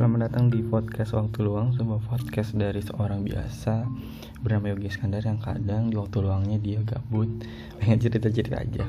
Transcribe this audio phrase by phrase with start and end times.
[0.00, 3.84] Selamat datang di podcast Waktu Luang, sebuah podcast dari seorang biasa
[4.40, 7.28] bernama Yogi Iskandar yang kadang di waktu luangnya dia gabut,
[7.76, 8.88] pengen cerita-cerita aja.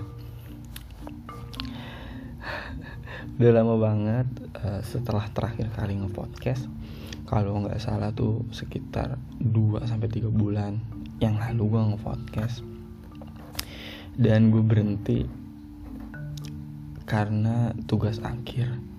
[3.35, 4.27] Udah lama banget
[4.63, 6.71] uh, setelah terakhir kali nge-podcast.
[7.27, 10.79] Kalau nggak salah tuh sekitar 2 sampai 3 bulan
[11.19, 12.63] yang lalu gue nge-podcast.
[14.15, 15.27] Dan gue berhenti
[17.03, 18.91] karena tugas akhir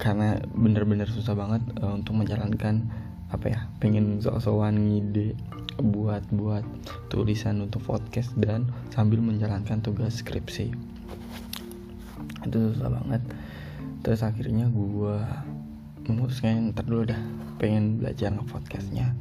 [0.00, 2.88] karena bener-bener susah banget uh, untuk menjalankan
[3.30, 5.38] apa ya pengen sok-sokan ngide
[5.78, 6.64] buat buat
[7.12, 10.72] tulisan untuk podcast dan sambil menjalankan tugas skripsi.
[12.48, 13.22] Itu susah banget.
[14.00, 15.16] Terus akhirnya gue
[16.08, 17.20] memutuskan ntar dulu dah
[17.60, 19.12] pengen belajar podcastnya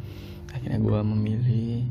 [0.49, 1.85] akhirnya gue memilih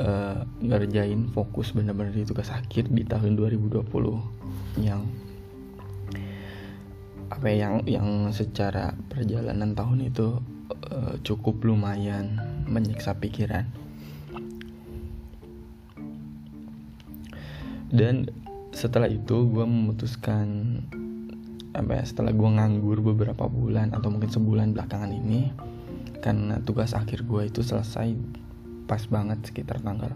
[0.00, 3.84] uh, ngerjain fokus bener-bener di tugas akhir di tahun 2020
[4.80, 5.04] yang
[7.32, 10.36] apa ya, yang yang secara perjalanan tahun itu
[10.92, 12.36] uh, cukup lumayan
[12.68, 13.64] menyiksa pikiran.
[17.92, 18.28] Dan
[18.72, 20.80] setelah itu gue memutuskan
[21.72, 25.52] apa ya setelah gue nganggur beberapa bulan atau mungkin sebulan belakangan ini
[26.20, 28.12] karena tugas akhir gue itu selesai
[28.84, 30.12] pas banget sekitar tanggal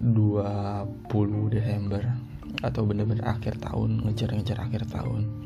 [0.00, 0.96] 20
[1.52, 2.04] Desember
[2.64, 5.45] atau bener-bener akhir tahun ngejar-ngejar akhir tahun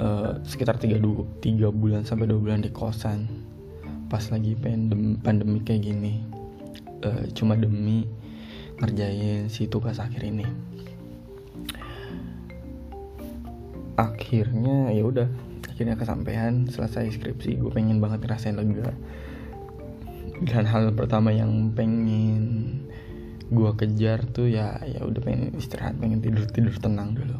[0.00, 1.00] uh, sekitar tiga,
[1.40, 3.28] tiga bulan sampai dua bulan di kosan.
[4.06, 6.22] Pas lagi pandem, pandemi kayak gini.
[7.02, 8.06] Uh, cuma demi
[8.80, 10.46] ngerjain si tugas akhir ini.
[13.96, 15.28] Akhirnya ya udah.
[15.72, 17.60] Akhirnya kesampaian selesai skripsi.
[17.60, 18.92] Gue pengen banget ngerasain lega.
[20.44, 22.44] Dan hal pertama yang pengen
[23.46, 27.38] gue kejar tuh ya ya udah pengen istirahat pengen tidur tidur tenang dulu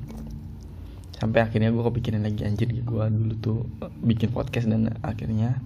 [1.16, 3.58] sampai akhirnya gue kepikiran lagi anjir gue dulu tuh
[4.04, 5.56] bikin podcast dan akhirnya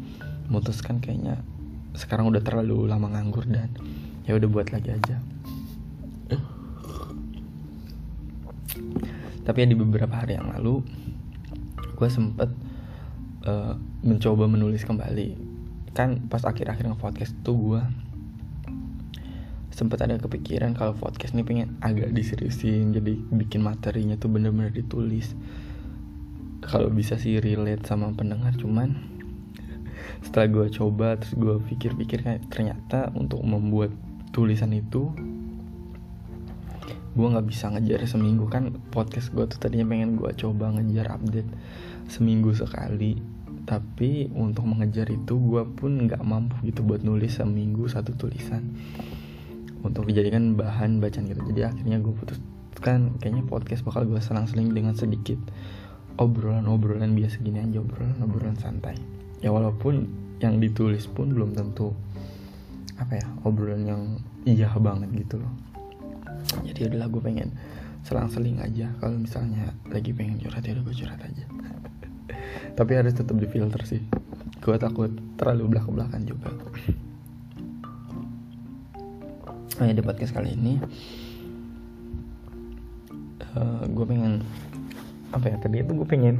[0.46, 1.42] memutuskan kayaknya
[1.94, 3.70] sekarang udah terlalu lama nganggur dan
[4.26, 5.18] ya udah buat lagi aja.
[9.42, 10.86] Tapi ya di beberapa hari yang lalu
[11.98, 12.50] gue sempet
[13.42, 13.74] uh,
[14.06, 15.34] mencoba menulis kembali.
[15.90, 17.82] Kan pas akhir-akhir nge-podcast tuh gue
[19.80, 25.32] sempat ada kepikiran kalau podcast ini pengen agak diseriusin jadi bikin materinya tuh bener-bener ditulis.
[26.60, 28.92] Kalau bisa sih relate sama pendengar cuman
[30.28, 33.88] setelah gue coba terus gue pikir-pikir kayak ternyata untuk membuat
[34.36, 35.08] tulisan itu
[37.16, 38.52] gue nggak bisa ngejar seminggu.
[38.52, 41.48] Kan podcast gue tuh tadinya pengen gue coba ngejar update
[42.12, 48.18] seminggu sekali tapi untuk mengejar itu gue pun nggak mampu gitu buat nulis seminggu satu
[48.18, 48.66] tulisan
[49.80, 51.40] untuk dijadikan bahan bacaan gitu.
[51.52, 55.40] Jadi akhirnya gue putuskan kayaknya podcast bakal gue selang-seling dengan sedikit
[56.20, 58.96] obrolan-obrolan biasa gini aja obrolan-obrolan santai.
[59.40, 60.08] Ya walaupun
[60.40, 61.92] yang ditulis pun belum tentu
[63.00, 64.02] apa ya obrolan yang
[64.44, 65.52] iya banget gitu loh.
[66.64, 67.48] Jadi adalah gue pengen
[68.04, 68.92] selang-seling aja.
[69.00, 71.44] Kalau misalnya lagi pengen curhat ya udah gue curhat aja.
[72.78, 74.04] Tapi harus tetap difilter sih.
[74.60, 75.08] Gue takut
[75.40, 76.52] terlalu belak-belakan juga
[79.80, 80.76] nah ya di podcast kali ini.
[83.56, 84.44] Uh, gue pengen
[85.32, 86.36] apa ya tadi itu gue pengen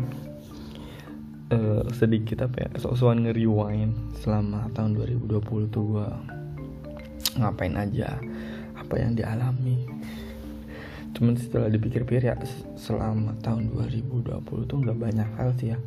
[1.49, 4.93] uh, sedikit apa ya soal nge-rewind selama tahun
[5.25, 6.09] 2020 tuh gue
[7.41, 8.21] ngapain aja
[8.77, 9.89] apa yang dialami.
[11.17, 12.37] Cuman setelah dipikir-pikir ya
[12.77, 15.81] selama tahun 2020 tuh nggak banyak hal sih ya.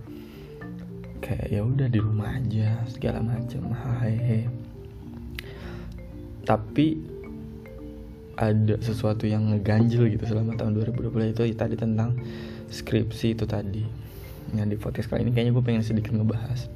[1.21, 4.49] Kayak ya udah di rumah aja segala macam hehehe
[6.43, 7.12] tapi
[8.33, 12.17] ada sesuatu yang ngeganjel gitu selama tahun 2020 itu ya, tadi tentang
[12.73, 13.85] skripsi itu tadi.
[14.53, 16.69] Yang di podcast kali ini kayaknya gue pengen sedikit ngebahas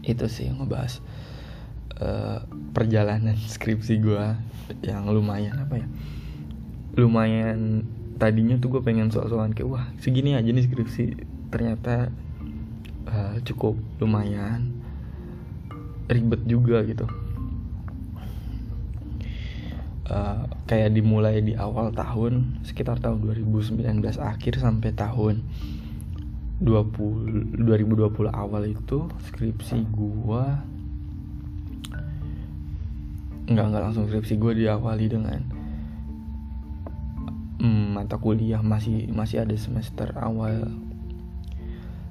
[0.00, 0.98] itu sih ngebahas
[2.00, 2.40] uh,
[2.72, 4.24] perjalanan skripsi gue
[4.80, 5.86] yang lumayan apa ya
[6.96, 7.84] lumayan
[8.16, 11.04] tadinya tuh gue pengen soal-soalan kayak wah segini aja nih skripsi.
[11.50, 12.12] Ternyata
[13.08, 14.76] uh, cukup lumayan
[16.10, 17.06] ribet juga gitu
[20.10, 23.80] uh, kayak dimulai di awal tahun sekitar tahun 2019
[24.18, 25.46] akhir sampai tahun
[26.60, 30.60] 20 2020 awal itu skripsi gua
[33.48, 35.40] nggak nggak langsung skripsi gua diawali dengan
[37.64, 40.68] hmm, mata kuliah masih masih ada semester awal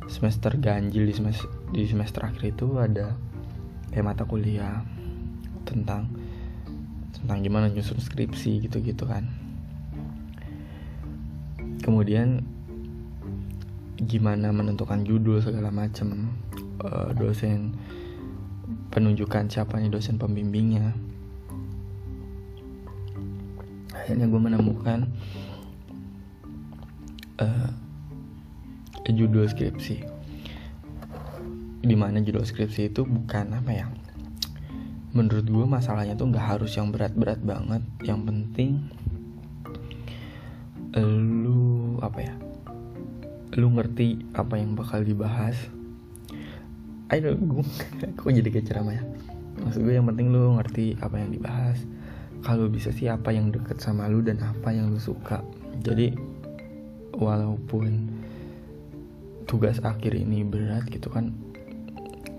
[0.10, 3.14] semester ganjil di semester di semester akhir itu ada
[3.94, 4.82] kayak mata kuliah
[5.70, 6.10] tentang
[7.14, 9.26] tentang gimana nyusun skripsi gitu-gitu kan.
[11.80, 12.44] Kemudian
[14.00, 16.32] gimana menentukan judul segala macem
[16.80, 17.76] uh, dosen
[18.90, 20.96] penunjukan siapa nih dosen pembimbingnya.
[23.92, 25.06] Akhirnya gue menemukan
[27.44, 27.70] uh,
[29.10, 30.02] judul skripsi.
[31.80, 33.88] Di mana judul skripsi itu bukan apa ya
[35.10, 37.82] menurut gue masalahnya tuh nggak harus yang berat-berat banget.
[38.06, 38.70] Yang penting
[41.00, 42.34] lu apa ya?
[43.58, 45.58] Lu ngerti apa yang bakal dibahas.
[47.10, 47.66] Ayo gue
[48.14, 49.04] kok jadi kayak ya?
[49.60, 51.82] Maksud gue yang penting lu ngerti apa yang dibahas.
[52.40, 55.44] Kalau bisa sih apa yang deket sama lu dan apa yang lu suka.
[55.82, 56.16] Jadi
[57.18, 58.08] walaupun
[59.50, 61.34] tugas akhir ini berat gitu kan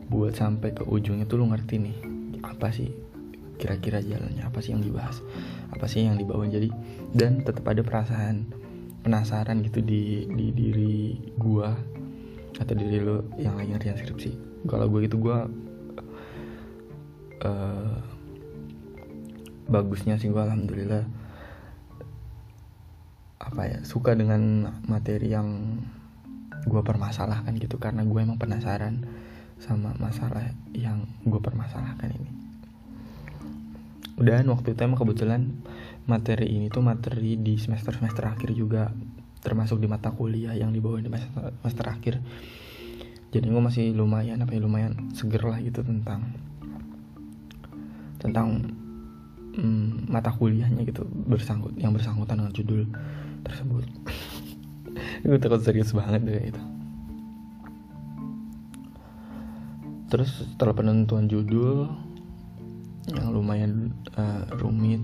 [0.07, 2.10] buat sampai ke ujungnya tuh lu ngerti nih
[2.61, 2.93] apa sih?
[3.57, 5.25] Kira-kira jalannya apa sih yang dibahas?
[5.73, 6.45] Apa sih yang dibawa?
[6.45, 6.69] Jadi
[7.17, 8.53] dan tetap ada perasaan
[9.01, 11.73] penasaran gitu di di diri gua
[12.61, 14.31] atau diri lo yang lagi ngerjain skripsi.
[14.69, 15.39] Kalau gue gitu gue
[17.49, 17.97] uh,
[19.73, 21.09] bagusnya sih gue alhamdulillah
[23.41, 25.81] apa ya suka dengan materi yang
[26.69, 27.81] gue permasalahkan gitu.
[27.81, 29.09] Karena gue emang penasaran
[29.57, 32.40] sama masalah yang gue permasalahkan ini
[34.21, 35.65] dan waktu itu emang kebetulan
[36.05, 38.93] materi ini tuh materi di semester semester akhir juga
[39.41, 42.15] termasuk di mata kuliah yang dibawa di semester, semester akhir.
[43.31, 46.37] Jadi gue masih lumayan apa ya lumayan seger lah gitu tentang
[48.21, 48.69] tentang
[49.57, 52.85] mm, mata kuliahnya gitu bersangkut yang bersangkutan dengan judul
[53.41, 53.89] tersebut.
[55.25, 56.63] Gue takut serius banget deh itu.
[60.11, 62.10] Terus setelah penentuan judul
[63.15, 65.03] yang lumayan uh, rumit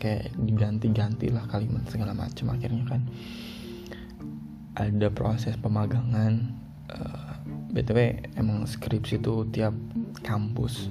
[0.00, 3.02] kayak diganti-ganti lah kalimat segala macam akhirnya kan.
[4.72, 6.32] Ada proses pemagangan
[6.90, 7.32] uh,
[7.72, 9.76] btw emang skripsi itu tiap
[10.24, 10.88] kampus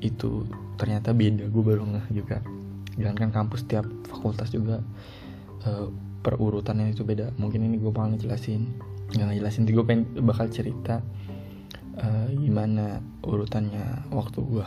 [0.00, 0.48] itu
[0.80, 1.46] ternyata beda.
[1.52, 2.40] Gue baru ngeh juga.
[2.98, 4.80] Jangan kan kampus tiap fakultas juga
[5.68, 5.88] uh,
[6.24, 7.36] perurutannya itu beda.
[7.36, 8.74] Mungkin ini gue bakal ngejelasin.
[9.12, 11.04] Nggak ngejelasin gue pengen bakal cerita
[12.00, 14.66] uh, gimana urutannya waktu gue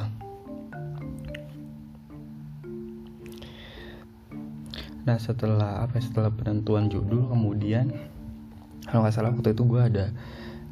[5.05, 7.93] nah setelah apa setelah penentuan judul kemudian
[8.85, 10.05] kalau nggak salah waktu itu gue ada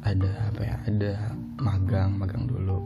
[0.04, 1.12] ada apa ya ada
[1.58, 2.78] magang magang dulu.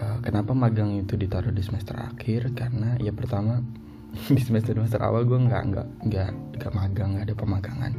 [0.00, 2.52] Uh, kenapa magang itu ditaruh di semester akhir?
[2.54, 3.58] Karena ya pertama
[4.34, 6.30] di semester semester awal gue nggak nggak nggak
[6.60, 7.92] nggak magang nggak ada pemagangan.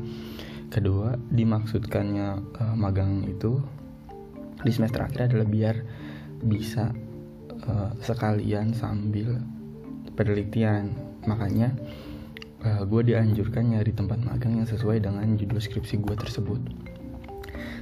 [0.71, 2.27] Kedua dimaksudkannya
[2.61, 3.59] uh, magang itu
[4.61, 5.75] di semester akhir adalah biar
[6.45, 6.93] bisa
[7.67, 9.41] uh, sekalian sambil
[10.13, 10.93] penelitian.
[11.25, 11.75] Makanya
[12.65, 16.61] uh, gue dianjurkan nyari tempat magang yang sesuai dengan judul skripsi gue tersebut.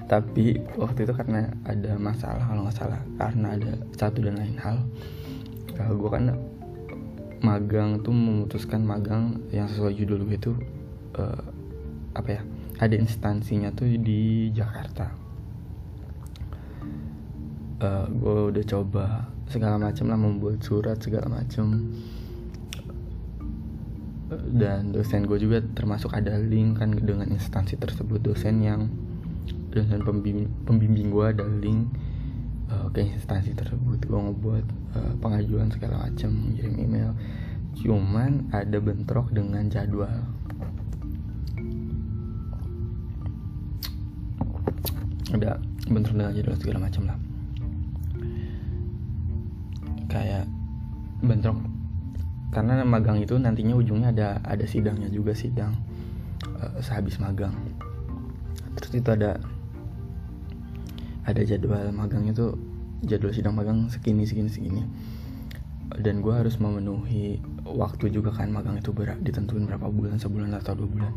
[0.10, 4.78] Tapi waktu itu karena ada masalah kalau nggak salah karena ada satu dan lain hal
[5.78, 6.34] uh, gue kan
[7.40, 10.52] magang tuh memutuskan magang yang sesuai judul gue itu
[11.16, 11.44] uh,
[12.18, 12.42] apa ya
[12.82, 15.14] ada instansinya tuh di Jakarta.
[17.80, 19.06] Uh, gue udah coba
[19.48, 21.96] segala macam lah membuat surat segala macam
[24.30, 28.22] dan dosen gue juga termasuk ada link kan dengan instansi tersebut.
[28.22, 28.86] Dosen yang
[29.74, 31.90] dosen pembimbing, pembimbing gue ada link
[32.70, 34.06] uh, ke instansi tersebut.
[34.06, 34.66] Gue ngebuat
[34.98, 37.12] uh, pengajuan segala macam kirim email.
[37.82, 40.22] Cuman ada bentrok dengan jadwal.
[45.34, 45.58] Ada
[45.90, 47.18] bentrok dengan jadwal segala macam lah.
[50.10, 50.46] Kayak
[51.22, 51.79] bentrok
[52.50, 55.78] karena magang itu nantinya ujungnya ada ada sidangnya juga sidang
[56.58, 57.54] uh, sehabis magang.
[58.78, 59.38] Terus itu ada
[61.30, 62.58] ada jadwal magangnya tuh
[63.06, 64.84] jadwal sidang magang segini segini segini.
[65.90, 70.74] Dan gue harus memenuhi waktu juga kan magang itu ber ditentuin berapa bulan sebulan atau
[70.74, 71.14] dua bulan.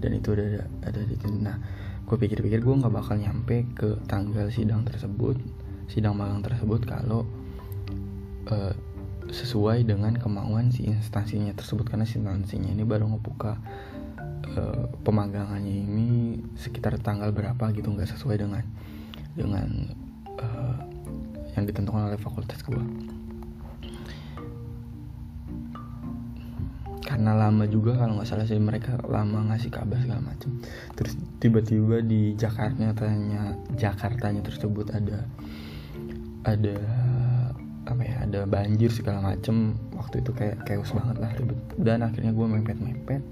[0.00, 1.60] Dan itu ada, ada di nah
[2.08, 5.38] gue pikir-pikir gue nggak bakal nyampe ke tanggal sidang tersebut
[5.86, 7.22] sidang magang tersebut kalau
[8.50, 8.74] uh,
[9.30, 11.86] sesuai dengan kemauan si instansinya tersebut.
[11.86, 13.52] Karena si instansinya ini baru ngebuka
[14.56, 16.08] uh, pemagangannya ini
[16.58, 18.64] sekitar tanggal berapa gitu nggak sesuai dengan
[19.34, 19.68] dengan
[20.38, 20.78] uh,
[21.54, 22.82] yang ditentukan oleh fakultas gue
[27.10, 30.62] karena lama juga kalau nggak salah sih mereka lama ngasih kabar segala macam
[30.94, 35.26] terus tiba-tiba di Jakarta tanya Jakartanya tersebut ada
[36.46, 36.76] ada
[37.90, 39.74] apa ya ada banjir segala macem.
[39.94, 41.58] Waktu itu kayak chaos banget lah ribet.
[41.76, 43.22] Dan akhirnya gue mepet mepet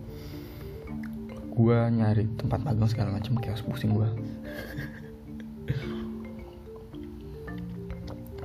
[1.59, 4.07] gue nyari tempat magang segala macam kayak pusing gue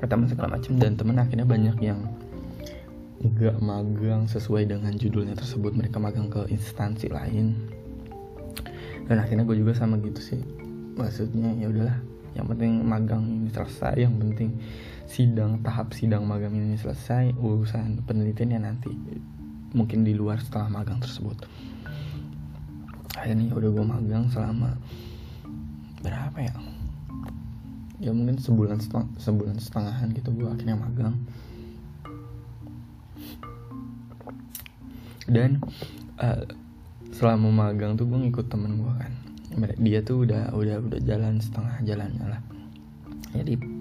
[0.09, 2.09] teman segala macam dan temen akhirnya banyak yang
[3.39, 5.71] gak magang sesuai dengan judulnya tersebut.
[5.79, 7.55] Mereka magang ke instansi lain.
[9.07, 10.43] Dan akhirnya gue juga sama gitu sih.
[10.99, 12.03] Maksudnya ya udahlah.
[12.35, 14.59] Yang penting magang ini selesai yang penting
[15.03, 18.89] sidang tahap sidang magang ini selesai urusan penelitian ya nanti
[19.73, 21.43] mungkin di luar setelah magang tersebut.
[23.17, 24.77] Akhirnya ya udah gue magang selama
[26.01, 26.55] berapa ya?
[28.01, 31.15] Ya mungkin sebulan setengah, sebulan setengahan gitu gue akhirnya magang.
[35.23, 35.63] Dan
[36.19, 36.43] uh,
[37.15, 39.13] selama magang tuh gue ngikut temen gue kan.
[39.77, 42.41] Dia tuh udah udah udah jalan setengah jalannya lah.
[43.33, 43.72] Jadi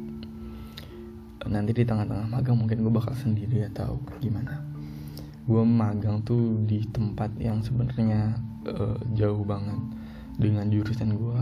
[1.49, 4.63] nanti di tengah-tengah magang mungkin gue bakal sendiri atau gimana.
[5.47, 9.81] Gue magang tuh di tempat yang sebenarnya uh, jauh banget
[10.39, 11.41] dengan jurusan gue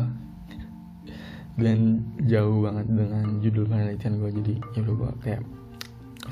[1.60, 5.42] dan jauh banget dengan judul penelitian gue jadi ya gue kayak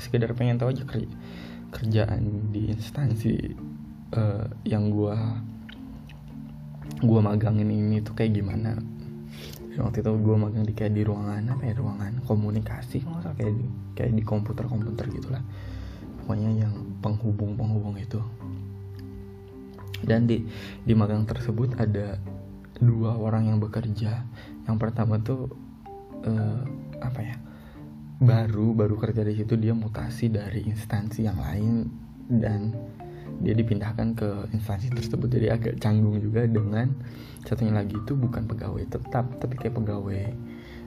[0.01, 1.09] sekedar pengen tahu aja kerja
[1.69, 3.53] kerjaan di instansi
[4.17, 5.17] uh, yang gue
[7.05, 8.79] gue magangin ini tuh kayak gimana
[9.79, 13.65] waktu itu gue magang di kayak di ruangan apa ya ruangan komunikasi nggak kayak di,
[13.95, 15.43] kayak di komputer komputer gitulah.
[16.23, 18.19] Pokoknya yang penghubung penghubung itu.
[20.03, 20.43] Dan di
[20.83, 22.19] di magang tersebut ada
[22.79, 24.23] dua orang yang bekerja.
[24.67, 25.51] Yang pertama tuh
[26.23, 26.61] uh,
[26.99, 27.35] apa ya
[28.19, 31.87] baru baru kerja di situ dia mutasi dari instansi yang lain
[32.27, 32.75] dan
[33.39, 35.31] dia dipindahkan ke instansi tersebut.
[35.31, 36.91] Jadi agak canggung juga dengan
[37.47, 40.35] satunya lagi itu bukan pegawai tetap tapi kayak pegawai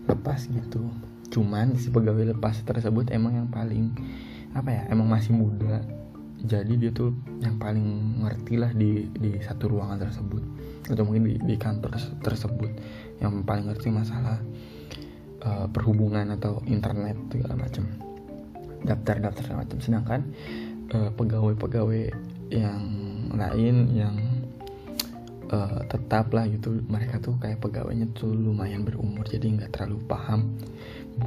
[0.08, 0.92] lepas gitu.
[1.32, 3.92] Cuman si pegawai lepas tersebut emang yang paling
[4.52, 5.80] apa ya emang masih muda.
[6.42, 10.42] Jadi dia tuh yang paling ngerti lah di di satu ruangan tersebut.
[10.90, 12.70] Atau mungkin di, di kantor tersebut.
[13.22, 14.42] Yang paling ngerti masalah
[15.46, 17.86] uh, perhubungan atau internet segala macam.
[18.82, 19.78] Daftar-daftar segala macam.
[19.78, 20.20] Sedangkan
[20.90, 22.82] uh, pegawai-pegawai yang
[23.32, 24.14] lain yang
[25.48, 26.84] uh, tetap lah gitu.
[26.84, 30.52] Mereka tuh kayak pegawainya tuh lumayan berumur jadi nggak terlalu paham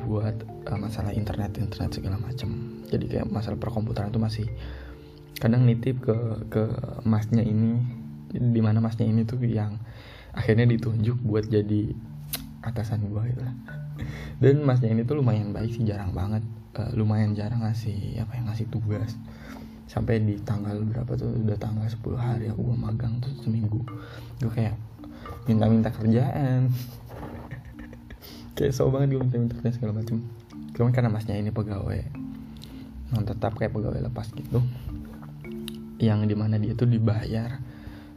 [0.06, 0.36] buat
[0.70, 4.50] uh, masalah internet internet segala macam jadi kayak masalah perkomputeran tuh masih
[5.38, 6.16] kadang nitip ke
[6.50, 6.64] ke
[7.06, 7.78] masnya ini
[8.34, 9.78] di mana masnya ini tuh yang
[10.36, 11.96] akhirnya ditunjuk buat jadi
[12.66, 13.44] atasan gue gitu.
[14.42, 16.44] Dan masnya ini tuh lumayan baik sih jarang banget
[16.76, 19.16] uh, lumayan jarang ngasih apa yang ngasih tugas
[19.86, 21.30] sampai di tanggal berapa tuh?
[21.46, 23.82] Udah tanggal 10 hari aku gue magang tuh seminggu.
[24.42, 24.76] Gue kayak
[25.46, 26.70] minta-minta kerjaan.
[28.56, 30.24] Kayak so banget gue minta-minta kerjaan segala macem.
[30.76, 32.26] Cuman karena masnya ini pegawai
[33.14, 34.66] non tetap kayak pegawai lepas gitu
[36.02, 37.62] yang di mana dia tuh dibayar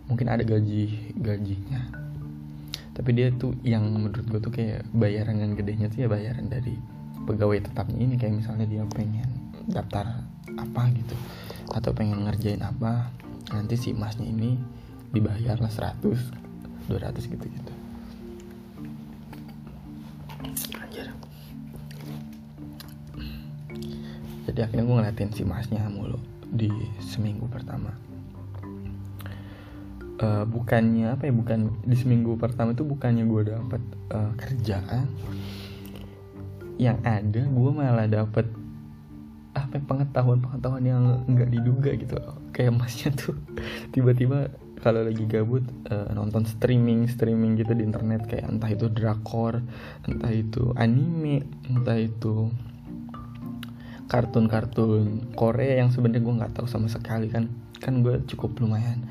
[0.09, 1.93] mungkin ada gaji gajinya.
[2.97, 6.75] Tapi dia tuh yang menurut gue tuh kayak bayaran yang gedenya tuh ya bayaran dari
[7.29, 8.19] pegawai tetapnya ini.
[8.19, 9.29] Kayak misalnya dia pengen
[9.71, 10.27] daftar
[10.59, 11.15] apa gitu
[11.73, 13.13] atau pengen ngerjain apa
[13.53, 14.57] nanti si masnya ini
[15.13, 17.73] dibayar lah 100 200 gitu gitu
[24.59, 26.19] jadi akhirnya gue ngeliatin si masnya mulu
[26.51, 26.67] di
[26.99, 27.95] seminggu pertama.
[30.19, 35.07] Uh, bukannya apa ya bukan di seminggu pertama itu bukannya gue dapet uh, kerjaan.
[36.75, 38.51] Yang ada gue malah dapet
[39.69, 42.17] apa ya, pengetahuan pengetahuan yang nggak diduga gitu.
[42.57, 43.37] Kayak masnya tuh
[43.95, 44.49] tiba-tiba
[44.81, 49.59] kalau lagi gabut uh, nonton streaming streaming gitu di internet kayak entah itu drakor
[50.07, 52.49] entah itu anime entah itu
[54.09, 57.47] kartun-kartun Korea yang sebenarnya gue nggak tahu sama sekali kan.
[57.79, 59.05] Kan gue cukup lumayan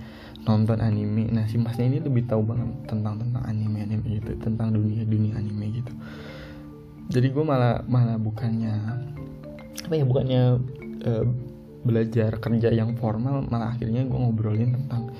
[0.44, 1.30] nonton anime.
[1.30, 5.38] Nah si masnya ini lebih tahu banget tentang tentang anime anime gitu tentang dunia dunia
[5.38, 5.94] anime gitu.
[7.08, 8.74] Jadi gue malah malah bukannya
[9.86, 10.44] apa ya bukannya
[11.06, 11.26] uh,
[11.86, 15.14] belajar kerja yang formal malah akhirnya gue ngobrolin tentang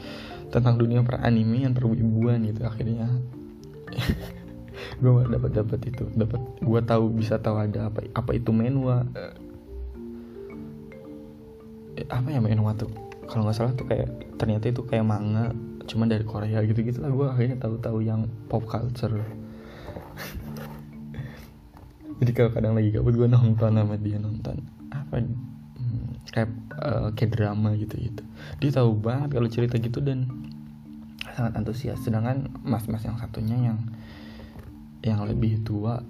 [0.52, 3.08] tentang dunia per anime yang perwibuan gitu akhirnya.
[5.02, 6.10] Gue dapat dapat itu.
[6.14, 9.06] Dapat gue tahu bisa tahu ada apa apa itu menua
[11.98, 12.90] eh, apa ya menua tuh?
[13.30, 14.10] Kalau nggak salah tuh kayak
[14.42, 15.54] ternyata itu kayak manga
[15.88, 19.24] cuman dari Korea gitu gitu lah gue akhirnya tahu-tahu yang pop culture
[22.18, 24.58] jadi kalau kadang lagi gabut gue nonton sama dia nonton
[24.90, 26.50] apa hmm, kayak
[26.82, 28.24] uh, kayak drama gitu gitu.
[28.58, 30.26] Dia tahu banget kalau cerita gitu dan
[31.38, 32.02] sangat antusias.
[32.02, 33.80] Sedangkan mas-mas yang satunya yang
[35.06, 36.02] yang lebih tua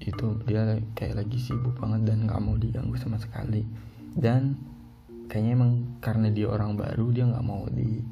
[0.00, 3.64] itu dia kayak lagi sibuk banget dan nggak mau diganggu sama sekali.
[4.12, 4.60] Dan
[5.30, 5.72] kayaknya emang
[6.04, 8.02] karena dia orang baru dia nggak mau di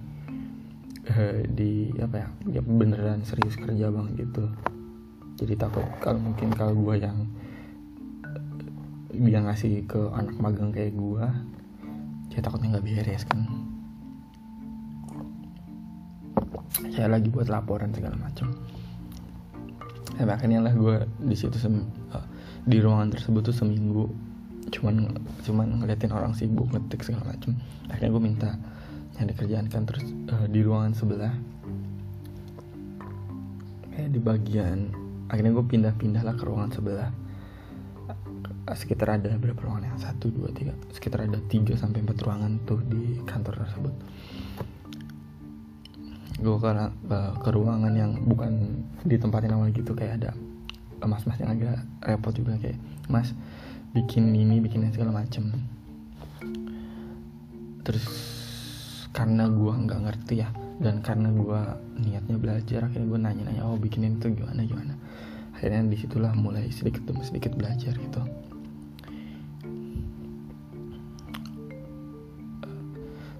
[1.12, 4.46] uh, di apa ya dia beneran serius kerja banget gitu
[5.38, 7.30] jadi takut kalau mungkin kalau gue yang
[9.14, 11.24] dia ngasih ke anak magang kayak gue
[12.34, 13.42] ya takutnya nggak beres kan.
[16.94, 18.54] Saya lagi buat laporan segala macam.
[20.14, 22.26] Ya makanya lah gue di situ uh,
[22.62, 24.06] di ruangan tersebut tuh seminggu
[24.68, 27.58] cuman cuman ngeliatin orang sibuk ngetik segala macam.
[27.90, 28.50] Akhirnya gue minta
[29.18, 31.34] yang dikerjaan kan terus uh, di ruangan sebelah
[33.90, 37.10] kayak di bagian akhirnya gue pindah-pindah lah ke ruangan sebelah.
[38.68, 40.12] Sekitar ada berapa ruangan ya?
[40.12, 40.76] Satu dua tiga.
[40.92, 43.94] Sekitar ada tiga sampai empat ruangan tuh di kantor tersebut.
[46.38, 50.30] Gue ke, uh, ke ruangan yang bukan ditempatin awal gitu kayak ada
[51.00, 53.30] mas-mas yang agak repot juga kayak mas
[53.96, 55.48] bikin ini bikin ini segala macem.
[57.88, 58.04] Terus
[59.16, 61.60] karena gue nggak ngerti ya dan karena gue
[61.98, 64.94] niatnya belajar akhirnya gue nanya-nanya oh bikinin itu gimana gimana
[65.58, 68.22] akhirnya di situlah mulai sedikit demi sedikit belajar gitu.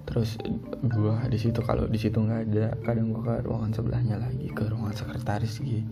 [0.03, 0.35] Terus
[0.83, 4.67] gue di situ kalau di situ nggak ada kadang gue ke ruangan sebelahnya lagi ke
[4.67, 5.87] ruangan sekretaris gitu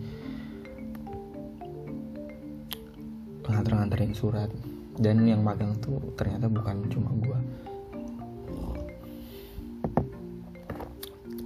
[3.47, 4.51] nganter-nganterin surat.
[4.99, 7.39] Dan yang magang tuh ternyata bukan cuma gue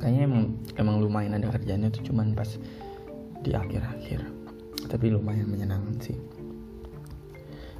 [0.02, 0.46] kayaknya emang
[0.82, 2.50] emang lumayan ada kerjanya tuh cuman pas
[3.46, 4.41] di akhir-akhir
[4.88, 6.18] tapi lumayan menyenangkan sih.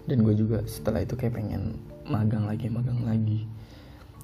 [0.06, 1.78] Dan gue juga setelah itu kayak pengen
[2.10, 3.46] magang lagi magang lagi.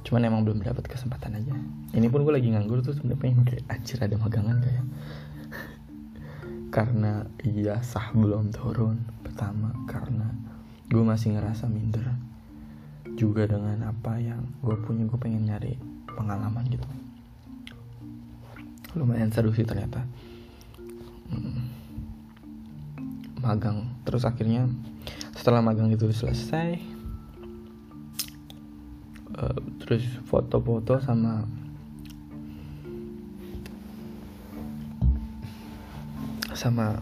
[0.03, 1.53] Cuman emang belum dapat kesempatan aja.
[1.93, 4.85] Ini pun gue lagi nganggur tuh sebenarnya pengen kayak anjir ada magangan kayak.
[6.75, 9.03] Karena iya sah belum turun.
[9.21, 10.33] Pertama karena
[10.89, 12.09] gue masih ngerasa minder
[13.13, 15.05] juga dengan apa yang gue punya.
[15.05, 15.77] Gue pengen nyari
[16.09, 16.87] pengalaman gitu.
[18.97, 20.01] Lumayan seru sih ternyata.
[21.29, 21.86] Hmm.
[23.47, 23.87] Magang.
[24.03, 24.67] Terus akhirnya
[25.39, 26.97] setelah magang itu selesai
[29.37, 31.45] uh, terus foto-foto sama
[36.57, 36.99] sama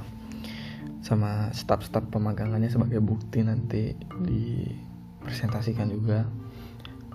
[1.00, 6.28] sama staf-staf pemagangannya sebagai bukti nanti dipresentasikan juga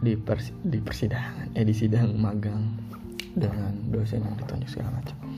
[0.01, 2.81] di pers di persidangan eh di sidang magang
[3.37, 5.30] dengan dosen yang ditunjuk segala macam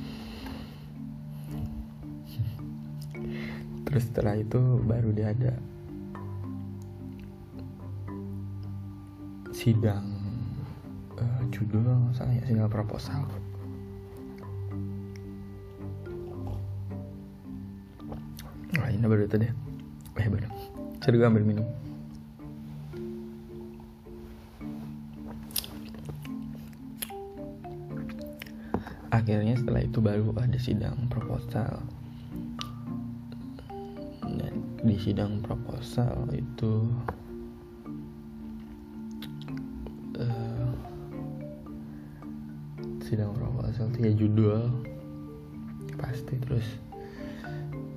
[3.93, 5.53] terus setelah itu baru dia ada
[9.53, 10.09] sidang
[11.21, 13.29] uh, judul saya sidang proposal
[18.73, 19.53] Nah, ini baru itu deh.
[20.17, 20.49] Eh, baru.
[21.05, 21.69] Saya juga ambil minum.
[29.13, 31.85] Akhirnya setelah itu baru ada sidang proposal.
[34.93, 36.85] Di sidang proposal itu
[40.21, 40.73] uh,
[43.01, 44.69] sidang proposal itu ya judul.
[45.97, 46.69] Pasti terus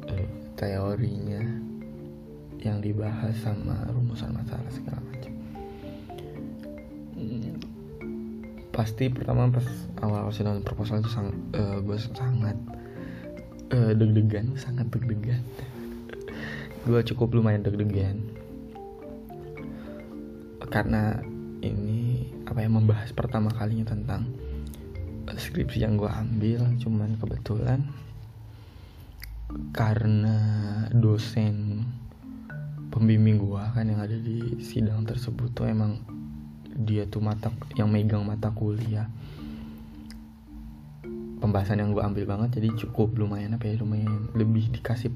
[0.08, 1.44] uh, teorinya
[2.64, 5.36] yang dibahas sama rumusan masalah segala macam.
[7.20, 7.60] Hmm,
[8.72, 9.68] pasti pertama pas
[10.00, 11.28] awal sidang proposal itu sang,
[11.60, 12.56] uh, gue sangat
[13.76, 15.44] uh, deg-degan sangat deg-degan
[16.86, 18.22] gue cukup lumayan deg-degan.
[20.70, 21.18] Karena
[21.66, 24.30] ini apa yang membahas pertama kalinya tentang
[25.26, 26.62] skripsi yang gue ambil.
[26.80, 27.84] Cuman kebetulan
[29.76, 30.38] karena
[30.92, 31.86] dosen
[32.90, 36.00] pembimbing gua kan yang ada di sidang tersebut tuh emang
[36.76, 39.08] dia tuh mata yang megang mata kuliah.
[41.44, 45.12] Pembahasan yang gua ambil banget jadi cukup lumayan apa ya lumayan lebih dikasih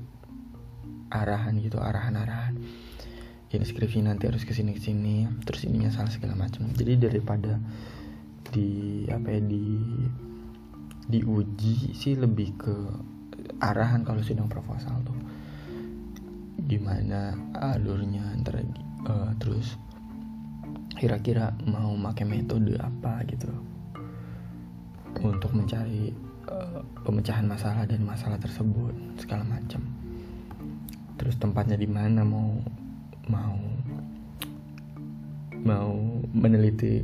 [1.10, 2.56] arahan gitu arahan-arahan.
[3.50, 6.70] Ini skripsi nanti harus ke sini ke sini terus ininya salah segala macam.
[6.70, 7.58] Jadi daripada
[8.54, 9.66] di apa ya di
[11.10, 12.76] diuji sih lebih ke
[13.58, 15.18] arahan kalau sidang proposal tuh.
[16.70, 18.62] Gimana alurnya antara
[19.10, 19.74] uh, terus
[20.94, 23.50] kira-kira mau pakai metode apa gitu.
[25.26, 26.14] Untuk mencari
[26.46, 29.99] uh, pemecahan masalah dan masalah tersebut segala macam
[31.20, 32.56] terus tempatnya di mana mau
[33.28, 33.60] mau
[35.60, 35.92] mau
[36.32, 37.04] meneliti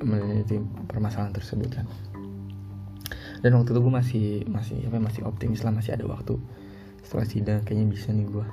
[0.00, 0.56] meneliti
[0.88, 1.86] permasalahan tersebut kan.
[3.38, 6.40] Dan waktu itu gue masih masih apa masih optimis lah masih ada waktu.
[7.04, 8.46] Setelah sidang kayaknya bisa nih gue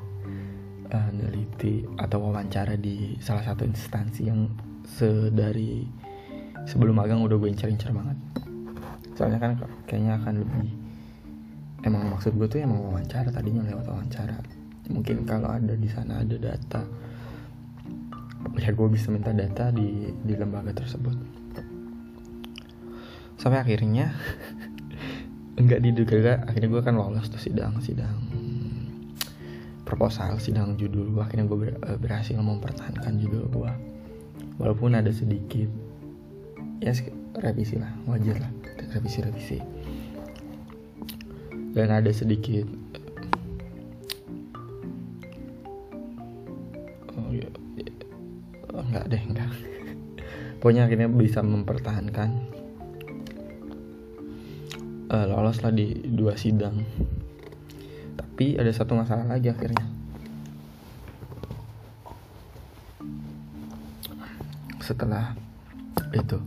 [0.92, 4.52] uh, neliti atau wawancara di salah satu instansi yang
[4.86, 5.88] sedari
[6.70, 8.18] sebelum magang udah gue incar-incar banget.
[9.16, 9.52] Soalnya kan
[9.88, 10.85] kayaknya akan lebih
[11.86, 14.42] emang maksud gue tuh emang wawancara tadinya lewat wawancara.
[14.90, 16.82] Mungkin kalau ada di sana ada data
[18.56, 21.16] ya gue bisa minta data di di lembaga tersebut.
[23.38, 24.12] Sampai akhirnya
[25.62, 28.18] enggak diduga akhirnya gue kan lolos tuh sidang sidang
[29.86, 33.72] proposal sidang judul gue akhirnya gue ber, eh, berhasil mempertahankan judul gue
[34.58, 35.70] walaupun ada sedikit
[36.82, 36.92] ya
[37.40, 38.52] revisi lah wajar lah
[38.92, 39.58] revisi revisi
[41.76, 42.64] dan ada sedikit
[47.20, 47.52] oh ya,
[48.72, 49.52] oh, enggak deh enggak.
[50.64, 52.30] Pokoknya akhirnya bisa mempertahankan
[55.12, 56.80] uh, lolos lah di dua sidang.
[58.16, 59.84] Tapi ada satu masalah lagi akhirnya.
[64.80, 65.36] Setelah
[66.16, 66.40] itu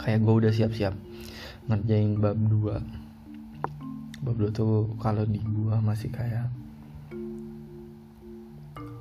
[0.00, 0.94] kayak gue udah siap-siap
[1.68, 3.01] ngerjain bab 2
[4.22, 6.46] 2 tuh kalau di gue masih kayak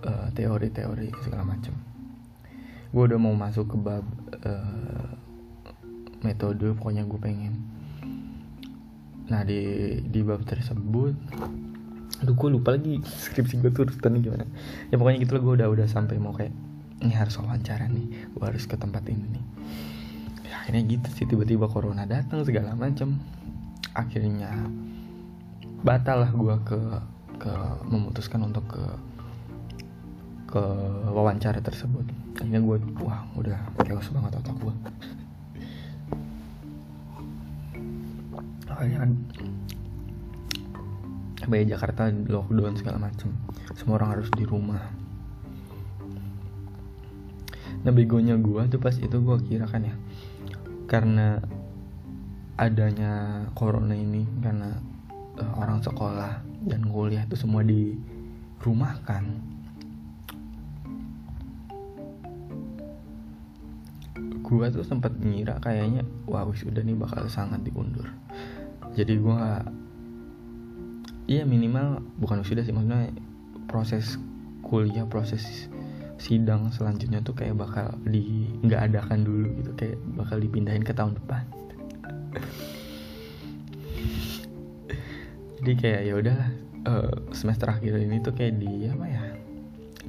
[0.01, 1.73] uh, teori-teori segala macem.
[2.89, 4.05] Gue udah mau masuk ke bab
[4.43, 5.09] uh,
[6.25, 7.53] metode pokoknya gue pengen.
[9.29, 11.15] Nah di di bab tersebut
[12.21, 14.45] aduh gue lupa lagi skripsi gue tuh urutannya gimana.
[14.89, 16.53] Ya pokoknya gitu lah gue udah udah sampai mau kayak
[17.01, 19.45] ini harus wawancara nih gue harus ke tempat ini nih.
[20.49, 23.21] Ya, akhirnya gitu sih tiba-tiba corona datang segala macam
[23.93, 24.49] akhirnya
[25.81, 26.79] batal lah gue ke
[27.41, 27.53] ke
[27.89, 28.83] memutuskan untuk ke
[30.51, 30.63] ke
[31.09, 32.05] wawancara tersebut.
[32.37, 34.75] Akhirnya gue wah udah chaos banget otak gue
[38.81, 39.13] akhirnya kan
[41.41, 43.33] Kayak Jakarta lockdown segala macem.
[43.73, 44.79] Semua orang harus di rumah.
[47.81, 49.97] Nah begonya gue tuh pas itu gue kira kan ya
[50.85, 51.41] Karena
[52.53, 54.69] adanya corona ini Karena
[55.39, 57.95] uh, orang sekolah dan kuliah itu semua di
[58.61, 59.25] rumah kan
[64.51, 68.03] gue tuh sempat ngira kayaknya wah sudah nih bakal sangat diundur.
[68.99, 69.63] Jadi gue gak
[71.31, 73.07] iya minimal bukan wisuda sih maksudnya
[73.71, 74.19] proses
[74.67, 75.71] kuliah proses
[76.19, 81.15] sidang selanjutnya tuh kayak bakal di nggak adakan dulu gitu kayak bakal dipindahin ke tahun
[81.17, 81.43] depan
[85.61, 86.49] jadi kayak ya udahlah
[86.89, 89.23] uh, semester akhir ini tuh kayak di apa ya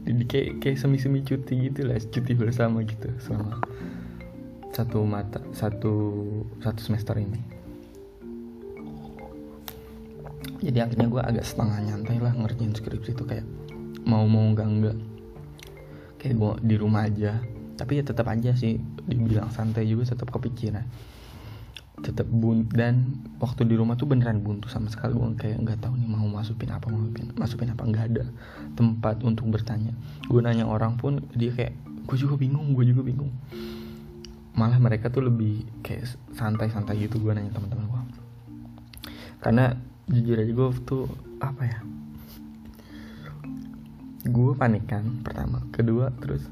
[0.03, 3.61] di kayak kayak semi semi cuti gitu lah cuti bersama gitu selama
[4.73, 5.95] satu mata satu
[6.65, 7.41] satu semester ini.
[10.63, 13.45] Jadi akhirnya gue agak setengah nyantai lah ngerjain skripsi itu kayak
[14.07, 14.97] mau mau enggak enggak
[16.19, 17.43] kayak gue di rumah aja
[17.75, 20.87] tapi ya tetap aja sih dibilang santai juga tetap kepikiran
[22.01, 26.01] tetap bun dan waktu di rumah tuh beneran buntu sama sekali gue kayak nggak tahu
[26.01, 27.83] nih mau masukin apa mau masukin masukin apa.
[27.85, 28.25] Nggak ada
[28.75, 29.93] tempat untuk bertanya.
[30.27, 31.77] Gue nanya orang pun dia kayak
[32.09, 33.31] gue juga bingung gue juga bingung.
[34.57, 38.01] Malah mereka tuh lebih kayak santai-santai gitu gue nanya teman-teman gue
[39.43, 39.75] karena
[40.07, 41.05] jujur aja gue tuh
[41.43, 41.79] apa ya
[44.23, 45.67] gue panik kan pertama.
[45.75, 46.47] Kedua terus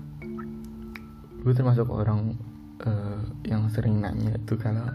[1.40, 2.34] gue termasuk orang
[2.82, 4.90] uh, yang sering nanya tuh kalau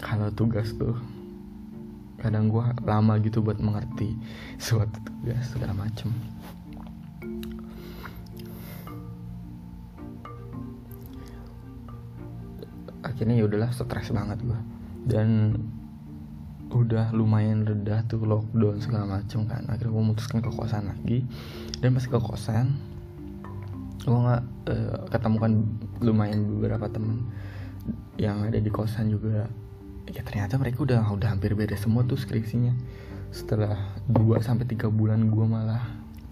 [0.00, 0.96] kalau tugas tuh
[2.20, 4.16] kadang gue lama gitu buat mengerti
[4.60, 6.12] suatu tugas segala macem.
[13.00, 14.60] Akhirnya ya udahlah stres banget gue
[15.08, 15.56] dan
[16.70, 19.64] udah lumayan reda tuh lockdown segala macem kan.
[19.68, 21.24] Akhirnya gue memutuskan ke kosan lagi.
[21.80, 22.76] Dan pas ke kosan
[24.00, 25.60] gue nggak uh, ketemukan
[26.00, 27.28] lumayan beberapa temen
[28.16, 29.48] yang ada di kosan juga
[30.08, 32.72] ya ternyata mereka udah udah hampir beres semua tuh skripsinya.
[33.30, 33.78] Setelah
[34.10, 35.84] 2 sampai tiga bulan gue malah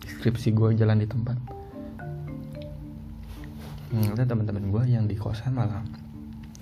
[0.03, 1.37] skripsi gue jalan di tempat.
[3.89, 5.81] Ternyata teman-teman gue yang di kosan malah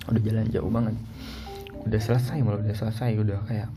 [0.07, 0.95] udah jalan jauh banget.
[1.87, 3.69] Udah selesai malah udah selesai udah kayak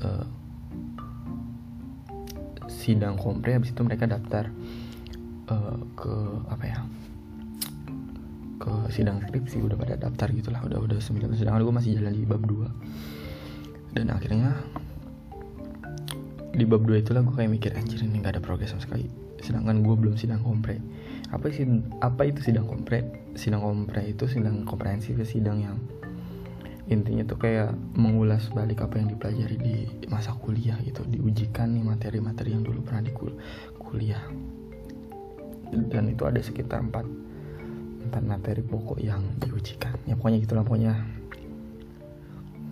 [0.00, 0.26] uh,
[2.70, 4.48] sidang kompre habis itu mereka daftar
[5.52, 6.14] uh, ke
[6.48, 6.80] apa ya
[8.60, 12.28] ke sidang skripsi udah pada daftar gitulah udah udah sembilan sedangkan gue masih jalan di
[12.28, 14.54] bab 2 dan akhirnya
[16.54, 19.06] di bab 2 itulah gue kayak mikir anjir ini gak ada progres sama sekali.
[19.40, 20.82] Sedangkan gue belum sidang kompre.
[21.30, 21.64] Apa sih
[22.02, 23.06] apa itu sidang kompre?
[23.38, 25.78] Sidang kompre itu sidang komprehensif sidang yang
[26.90, 29.76] intinya tuh kayak mengulas balik apa yang dipelajari di
[30.10, 33.30] masa kuliah gitu diujikan nih materi-materi yang dulu pernah di kul
[33.78, 34.22] kuliah.
[35.70, 37.29] Dan itu ada sekitar 4
[38.06, 39.96] tentang materi pokok yang diujikan.
[40.08, 40.94] Ya pokoknya gitulah pokoknya.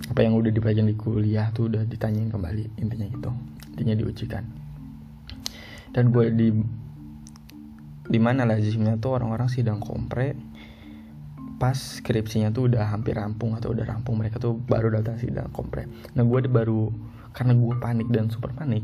[0.09, 3.31] Apa yang udah dipelajari di kuliah tuh udah ditanyain kembali intinya gitu.
[3.77, 4.45] Intinya diujikan.
[5.93, 6.49] Dan gue di
[8.09, 10.33] di mana lazimnya tuh orang-orang sidang kompre
[11.61, 15.85] pas skripsinya tuh udah hampir rampung atau udah rampung mereka tuh baru datang sidang kompre.
[16.17, 16.88] Nah gue baru
[17.37, 18.83] karena gue panik dan super panik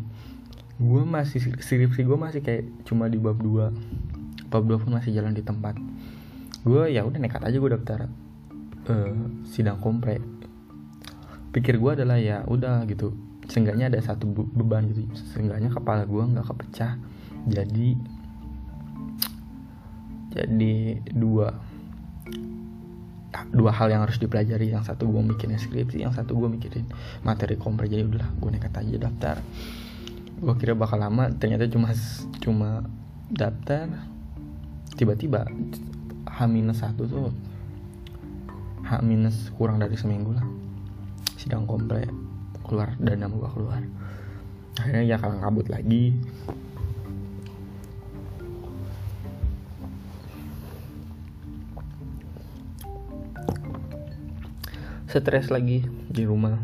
[0.74, 5.30] gue masih skripsi gue masih kayak cuma di bab 2 bab 2 pun masih jalan
[5.30, 5.78] di tempat
[6.64, 8.09] gue ya udah nekat aja gue daftar
[8.88, 10.20] uh, sidang kompre.
[11.53, 13.14] Pikir gue adalah ya udah gitu.
[13.46, 15.05] Seenggaknya ada satu beban gitu.
[15.37, 16.96] Seenggaknya kepala gue nggak kepecah.
[17.44, 18.00] Jadi
[20.35, 21.55] jadi dua
[23.55, 24.72] dua hal yang harus dipelajari.
[24.72, 26.88] Yang satu gue mikirin skripsi yang satu gue mikirin
[27.22, 27.87] materi kompre.
[27.87, 29.37] Jadi udahlah gue nekat aja daftar.
[30.40, 31.92] Gue kira bakal lama ternyata cuma
[32.40, 32.83] cuma
[33.31, 33.87] daftar
[34.96, 35.46] tiba-tiba
[36.34, 37.30] H minus satu tuh
[38.82, 40.42] H minus kurang dari seminggu lah.
[41.38, 42.10] Sidang komple
[42.66, 43.82] keluar dan nama gue keluar.
[44.82, 46.10] Akhirnya ya kalang kabut lagi.
[55.06, 56.58] Stres lagi di rumah.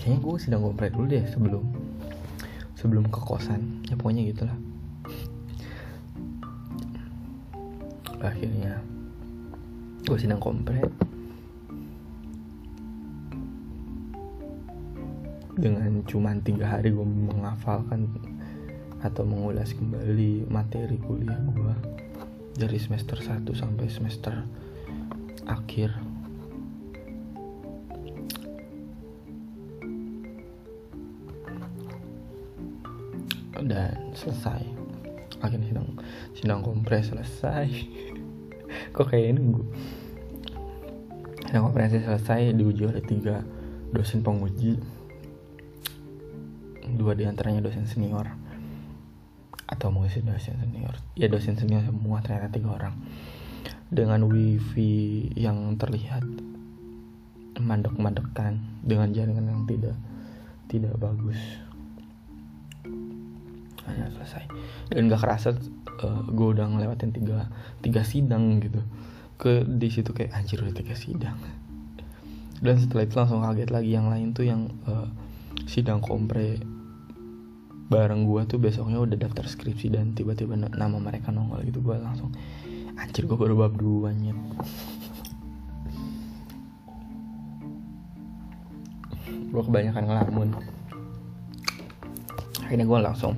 [0.00, 1.68] Kayaknya gue sidang komple dulu deh sebelum
[2.80, 3.84] sebelum ke kosan.
[3.84, 4.56] Ya pokoknya gitulah
[8.24, 8.80] akhirnya.
[10.04, 10.80] Gue sidang kompre
[15.54, 18.10] dengan cuma tiga hari gue menghafalkan
[19.06, 21.74] atau mengulas kembali materi kuliah gue
[22.58, 24.34] dari semester 1 sampai semester
[25.46, 25.94] akhir.
[33.64, 34.60] Dan selesai.
[35.40, 35.88] Akhirnya sidang
[36.36, 37.68] sidang kompres selesai
[38.94, 39.66] kok kayak nunggu
[41.54, 43.46] sidang kompres selesai diuji oleh tiga
[43.94, 44.74] dosen penguji.
[46.98, 48.26] Dua di antaranya dosen senior.
[49.70, 50.98] Atau mungkin dosen senior.
[51.14, 52.98] Ya dosen senior semua ternyata tiga orang.
[53.86, 56.26] Dengan wifi yang terlihat
[57.62, 59.94] mandek-mandekan dengan jaringan yang tidak
[60.66, 61.38] tidak bagus.
[63.86, 64.42] Hanya selesai.
[64.90, 65.54] Dan gak kerasa
[66.02, 67.46] eh, gue udah ngelewatin tiga
[67.84, 68.80] tiga sidang gitu.
[69.38, 71.38] Ke di situ kayak anjir udah tiga sidang.
[72.64, 73.90] Dan setelah itu langsung kaget lagi.
[73.92, 75.10] Yang lain tuh yang uh,
[75.68, 76.62] sidang kompre
[77.84, 81.84] bareng gue tuh besoknya udah daftar skripsi dan tiba-tiba nama mereka nongol gitu.
[81.84, 82.32] Gue langsung
[82.96, 84.38] anjir gue baru bab dua nyet.
[89.50, 90.48] Gue kebanyakan ngelamun.
[92.64, 93.36] Akhirnya gue langsung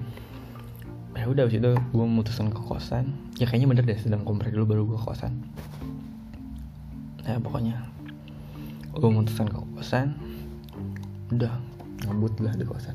[1.27, 3.11] ya udah abis itu gue memutuskan ke kosan.
[3.35, 5.35] Ya kayaknya bener deh sedang kompre dulu baru gue kosan.
[7.27, 7.83] Nah pokoknya
[8.95, 10.15] gue memutuskan ke kosan.
[11.35, 11.51] Udah
[12.07, 12.95] ngebut lah di kosan.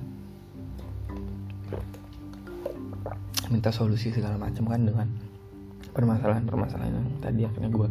[3.52, 5.12] Minta solusi segala macam kan dengan
[5.92, 7.88] permasalahan-permasalahan yang tadi akhirnya gue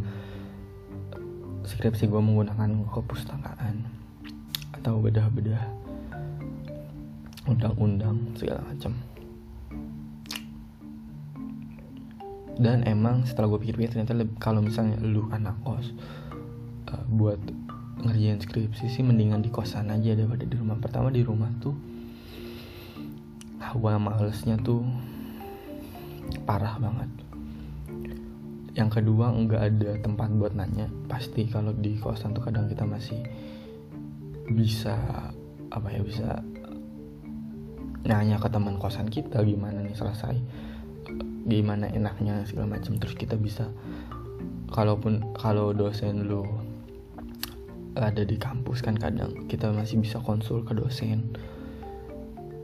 [1.69, 3.85] skripsi gue menggunakan kepustakaan
[4.73, 5.69] atau bedah-bedah
[7.45, 8.97] undang-undang segala macam
[12.61, 15.97] dan emang setelah gue pikir-pikir ternyata kalau misalnya lu anak kos
[16.93, 17.41] uh, buat
[18.05, 20.77] ngerjain skripsi sih mendingan di kosan aja daripada di rumah.
[20.77, 21.73] Pertama di rumah tuh
[23.65, 24.85] hawa malesnya tuh
[26.45, 27.09] parah banget.
[28.77, 30.93] Yang kedua nggak ada tempat buat nanya.
[31.09, 33.25] Pasti kalau di kosan tuh kadang kita masih
[34.53, 35.01] bisa
[35.73, 36.45] apa ya bisa
[38.05, 40.35] nanya ke teman kosan kita gimana nih selesai
[41.51, 43.69] gimana enaknya segala macam terus kita bisa
[44.71, 46.47] kalaupun kalau dosen lu
[47.99, 51.35] ada di kampus kan kadang kita masih bisa konsul ke dosen.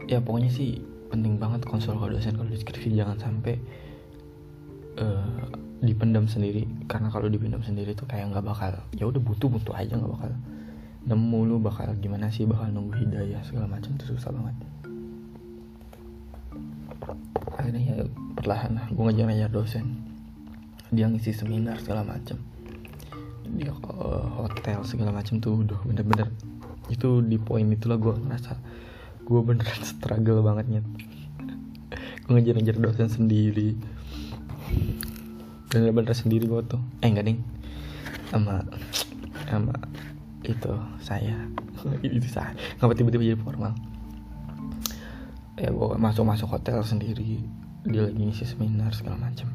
[0.06, 0.78] Ya pokoknya sih
[1.10, 2.94] penting banget konsul ke dosen kalau deskripsi.
[2.94, 3.58] Jangan sampai
[5.02, 5.50] uh,
[5.82, 6.62] dipendam sendiri.
[6.86, 10.30] Karena kalau dipendam sendiri tuh kayak nggak bakal ya udah butuh butuh aja nggak bakal
[11.06, 14.58] nemu lu bakal gimana sih bakal nunggu hidayah segala macam tuh susah banget
[18.46, 20.06] perlahan lah gue ngajar ngajar dosen.
[20.94, 22.38] Dia ngisi seminar segala macam
[23.42, 26.30] dia uh, hotel segala macam tuh udah bener-bener.
[26.86, 28.54] Itu di poin itulah gue ngerasa
[29.26, 30.86] gue beneran struggle banget nyet.
[32.22, 33.74] Gue ngejar-ngejar dosen sendiri.
[35.66, 36.78] Bener-bener sendiri gue tuh.
[37.02, 37.42] Eh enggak ding.
[38.30, 38.62] Sama
[39.50, 39.74] sama
[40.46, 40.70] itu
[41.02, 41.34] saya.
[42.06, 42.54] Itu saya.
[42.78, 43.74] Ngapa tiba-tiba jadi formal.
[45.58, 47.42] Ya gue masuk masuk hotel sendiri
[47.86, 49.46] dia lagi ngisi seminar segala macam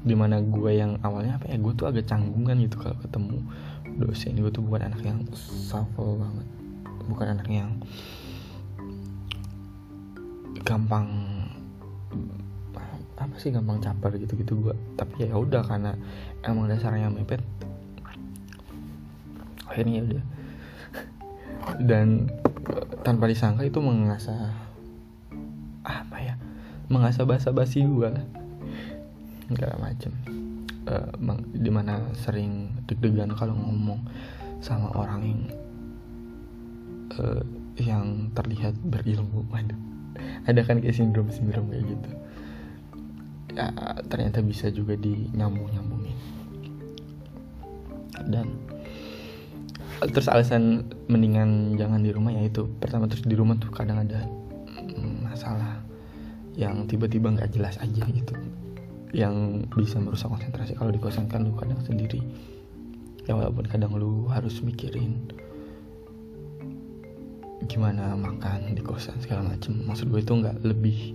[0.00, 3.36] di mana gue yang awalnya apa ya gue tuh agak canggungan gitu kalau ketemu
[4.00, 4.32] dosen.
[4.40, 6.46] Gue tuh bukan anak yang shuffle banget.
[7.04, 7.70] Bukan anak yang
[10.64, 11.08] gampang
[13.20, 15.92] apa sih gampang caper gitu gitu gue tapi ya udah karena
[16.40, 17.44] emang dasarnya mepet
[19.68, 20.24] akhirnya ya udah
[21.80, 22.28] dan
[23.02, 24.52] tanpa disangka itu mengasah
[25.80, 26.34] apa ya
[26.92, 28.26] mengasah bahasa basi gue lah
[29.50, 30.12] segala macem
[30.86, 31.10] uh,
[31.52, 34.00] di mana sering deg-degan kalau ngomong
[34.60, 35.40] sama orang yang
[37.16, 37.42] uh,
[37.80, 39.48] yang terlihat berilmu.
[39.48, 39.78] Waduh.
[40.44, 42.10] Ada kan kayak sindrom sindrom kayak gitu.
[43.56, 43.72] Ya
[44.06, 46.18] ternyata bisa juga dinyambung nyambungin
[48.30, 48.46] dan
[50.08, 54.24] terus alasan mendingan jangan di rumah ya itu pertama terus di rumah tuh kadang ada
[55.20, 55.84] masalah
[56.56, 58.34] yang tiba-tiba nggak jelas aja gitu
[59.10, 60.78] yang bisa merusak konsentrasi.
[60.78, 62.22] Kalau di kosan kan lu kadang sendiri
[63.28, 65.30] ya walaupun kadang lu harus mikirin
[67.70, 71.14] gimana makan di kosan segala macem maksud gue itu nggak lebih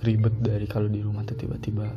[0.00, 1.92] ribet dari kalau di rumah tuh tiba-tiba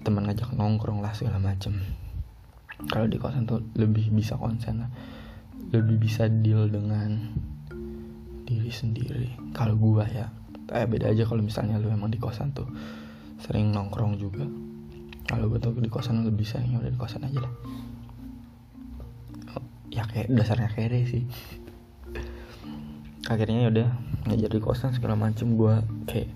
[0.00, 1.76] teman ngajak nongkrong lah segala macem
[2.90, 4.90] kalau di kosan tuh lebih bisa konsen lah.
[5.72, 7.32] Lebih bisa deal dengan
[8.48, 9.30] diri sendiri.
[9.54, 10.32] Kalau gua ya
[10.72, 12.64] eh beda aja kalau misalnya lu emang di kosan tuh
[13.42, 14.48] sering nongkrong juga.
[15.28, 17.54] Kalau gue tuh di kosan lebih sering udah di kosan aja lah.
[19.92, 21.28] Ya kayak dasarnya kere sih.
[23.28, 23.88] Akhirnya ya udah
[24.28, 25.74] ngajar di kosan segala macem gue
[26.08, 26.32] kayak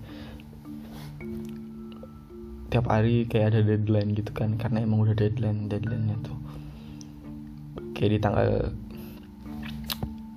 [2.67, 6.37] tiap hari kayak ada deadline gitu kan karena emang udah deadline deadline tuh.
[7.95, 8.49] Kayak di tanggal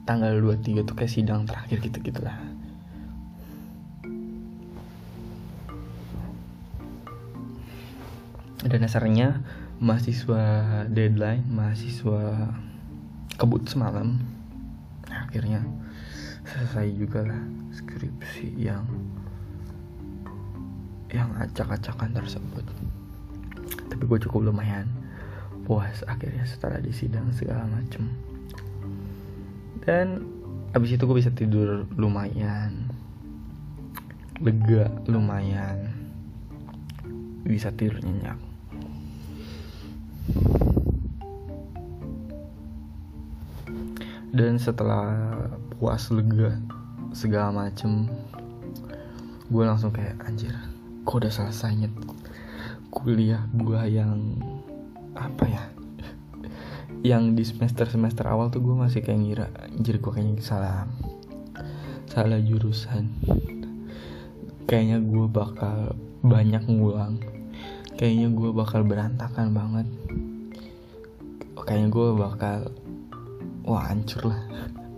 [0.08, 2.34] tanggal 23 tuh kayak sidang terakhir gitu gitulah
[8.70, 9.40] dan dasarnya
[9.80, 10.44] mahasiswa
[10.92, 12.52] deadline mahasiswa
[13.40, 14.20] kebut semalam.
[15.08, 15.64] Akhirnya
[16.44, 18.84] selesai juga lah skripsi yang
[21.10, 22.64] yang acak-acakan tersebut.
[23.90, 24.86] Tapi gue cukup lumayan
[25.66, 28.10] puas akhirnya setelah disidang segala macem.
[29.82, 30.26] Dan
[30.74, 32.86] abis itu gue bisa tidur lumayan
[34.40, 35.92] lega lumayan
[37.44, 38.38] bisa tidur nyenyak.
[44.30, 45.34] Dan setelah
[45.74, 46.54] puas lega
[47.10, 48.06] segala macem
[49.50, 50.54] gue langsung kayak anjir
[51.10, 51.94] kok udah selesai nyet
[52.94, 54.38] kuliah gue yang
[55.18, 55.64] apa ya
[57.02, 60.86] yang di semester semester awal tuh gue masih kayak ngira anjir gue kayaknya salah
[62.10, 63.06] salah jurusan.
[64.66, 65.94] Kayaknya gue bakal
[66.26, 67.22] banyak ngulang.
[67.94, 69.86] Kayaknya gue bakal berantakan banget.
[71.54, 72.58] Kayaknya gue bakal
[73.62, 74.42] wah hancur lah.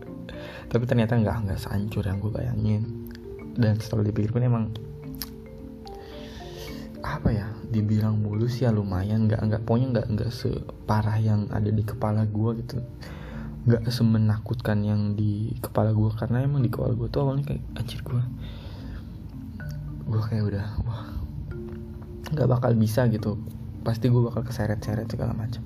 [0.73, 3.13] Tapi ternyata nggak nggak sehancur yang gue bayangin.
[3.53, 4.73] Dan setelah dipikir pun emang
[7.03, 7.51] apa ya?
[7.69, 12.51] Dibilang mulus ya lumayan nggak nggak pokoknya nggak nggak separah yang ada di kepala gue
[12.63, 12.79] gitu.
[13.67, 18.01] Nggak semenakutkan yang di kepala gue karena emang di kepala gue tuh awalnya kayak anjir
[18.03, 18.23] gue
[20.03, 21.03] gue kayak udah wah
[22.33, 23.39] nggak bakal bisa gitu.
[23.83, 25.63] Pasti gue bakal keseret-seret segala macam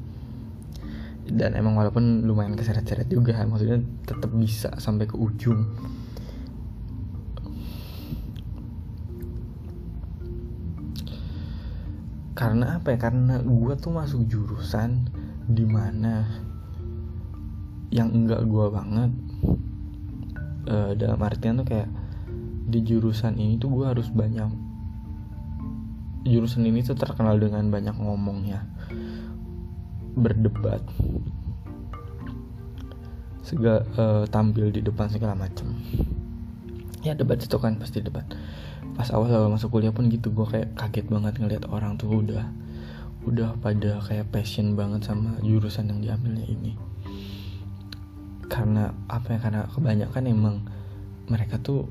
[1.27, 5.67] dan emang walaupun lumayan keseret-seret juga maksudnya tetap bisa sampai ke ujung
[12.37, 12.99] karena apa ya?
[13.01, 15.09] Karena gue tuh masuk jurusan
[15.49, 16.29] di mana
[17.89, 19.11] yang enggak gue banget
[20.69, 21.89] uh, dalam artian tuh kayak
[22.67, 24.51] di jurusan ini tuh gue harus banyak
[26.27, 28.67] jurusan ini tuh terkenal dengan banyak ngomongnya
[30.19, 30.83] berdebat
[33.47, 35.71] segala uh, tampil di depan segala macam
[37.07, 38.27] ya debat itu kan pasti debat
[38.97, 42.49] pas awal awal masuk kuliah pun gitu gue kayak kaget banget ngeliat orang tuh udah
[43.29, 46.73] udah pada kayak passion banget sama jurusan yang diambilnya ini.
[48.47, 50.57] Karena apa ya karena kebanyakan emang
[51.29, 51.91] mereka tuh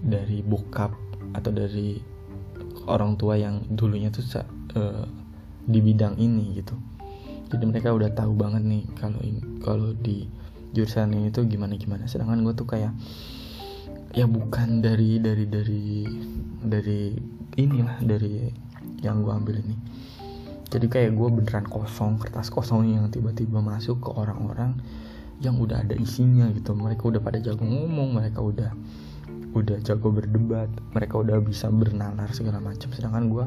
[0.00, 0.94] dari bokap
[1.34, 1.98] atau dari
[2.86, 4.24] orang tua yang dulunya tuh
[4.78, 5.04] uh,
[5.66, 6.78] di bidang ini gitu.
[7.50, 9.18] Jadi mereka udah tahu banget nih kalau
[9.60, 10.30] kalau di
[10.72, 12.92] jurusan ini tuh gimana gimana sedangkan gue tuh kayak
[14.16, 15.84] ya bukan dari dari dari
[16.64, 17.02] dari
[17.60, 18.48] inilah dari
[19.04, 19.76] yang gue ambil ini.
[20.68, 24.76] Jadi kayak gue beneran kosong kertas kosong yang tiba-tiba masuk ke orang-orang
[25.40, 26.76] yang udah ada isinya gitu.
[26.76, 28.70] Mereka udah pada jago ngomong mereka udah
[29.56, 32.88] udah jago berdebat mereka udah bisa bernalar segala macam.
[32.92, 33.44] Sedangkan gue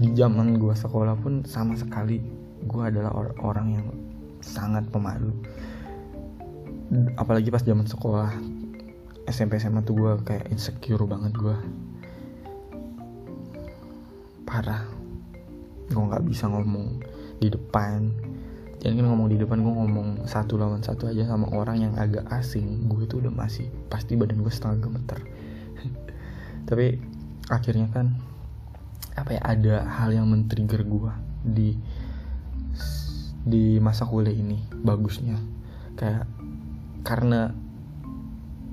[0.00, 2.20] di zaman gue sekolah pun sama sekali
[2.62, 3.86] gue adalah or orang yang
[4.44, 5.32] sangat pemalu.
[7.16, 8.51] Apalagi pas zaman sekolah
[9.32, 11.56] SMP SMA tuh gue kayak insecure banget gue
[14.44, 14.84] parah.
[15.88, 17.00] Gue nggak bisa ngomong
[17.40, 18.12] di depan.
[18.84, 22.28] Jadi kan ngomong di depan gue ngomong satu lawan satu aja sama orang yang agak
[22.28, 22.84] asing.
[22.92, 25.24] Gue itu udah masih pasti badan gue setengah gemeter.
[26.68, 27.00] Tapi
[27.48, 28.12] akhirnya kan
[29.16, 31.70] apa ya ada hal yang men-trigger gue di
[33.48, 35.40] di masa kuliah ini bagusnya.
[35.96, 36.28] Kayak
[37.00, 37.61] karena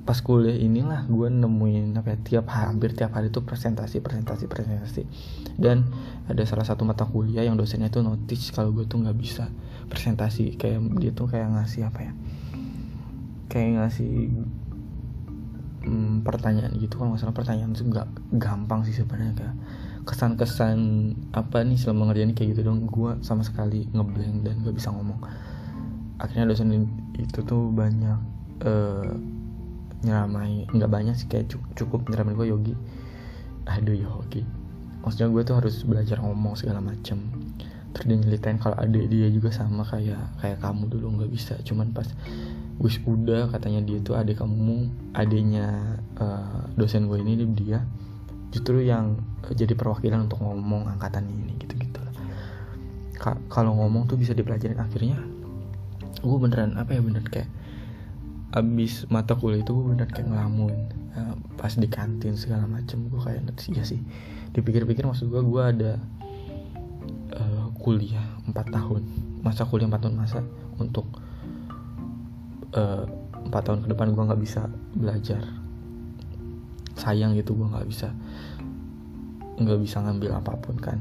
[0.10, 5.06] pas kuliah inilah gue nemuin apa ya, tiap hampir tiap hari itu presentasi presentasi presentasi.
[5.54, 5.86] Dan
[6.26, 9.54] ada salah satu mata kuliah yang dosennya itu notice kalau gue tuh nggak bisa
[9.86, 10.58] presentasi.
[10.58, 12.12] Kayak dia tuh kayak ngasih apa ya
[13.54, 14.34] kayak ngasih
[15.86, 16.98] hmm, pertanyaan gitu.
[16.98, 19.56] Kan masalah pertanyaan itu nggak gampang sih sebenarnya kayak
[20.10, 20.80] kesan-kesan
[21.38, 25.22] apa nih selama ngerjain kayak gitu dong gue sama sekali ngeblank dan gak bisa ngomong.
[26.18, 28.18] Akhirnya dosen itu tuh banyak
[28.66, 29.38] uh,
[30.04, 32.76] nyeramai nggak banyak sih kayak cukup nyeramain gue Yogi.
[33.68, 34.44] Aduh Yogi.
[35.04, 37.20] Maksudnya gue tuh harus belajar ngomong segala macem.
[37.96, 41.56] Terus dia nyelitain kalau adik dia juga sama kayak kayak kamu dulu nggak bisa.
[41.64, 42.08] Cuman pas
[42.80, 47.84] wis udah katanya dia tuh adik kamu adiknya uh, dosen gue ini dia
[48.56, 49.20] justru yang
[49.52, 52.10] jadi perwakilan untuk ngomong angkatan ini gitu gitu lah
[53.52, 54.80] kalau ngomong tuh bisa dipelajarin.
[54.80, 55.20] Akhirnya
[56.20, 57.48] gue beneran apa ya bener kayak
[58.50, 60.74] abis mata kuliah itu gue bener kayak ngelamun.
[61.14, 64.02] Uh, pas di kantin segala macem gue kayak nanti ya sih.
[64.58, 65.92] Dipikir-pikir maksud gue gue ada
[67.38, 69.06] uh, kuliah 4 tahun.
[69.46, 70.42] Masa kuliah 4 tahun masa
[70.82, 71.06] untuk
[72.74, 74.66] uh, eh, 4 tahun ke depan gue nggak bisa
[74.98, 75.46] belajar.
[76.98, 78.10] Sayang gitu gue nggak bisa
[79.60, 80.98] nggak bisa ngambil apa pun kan.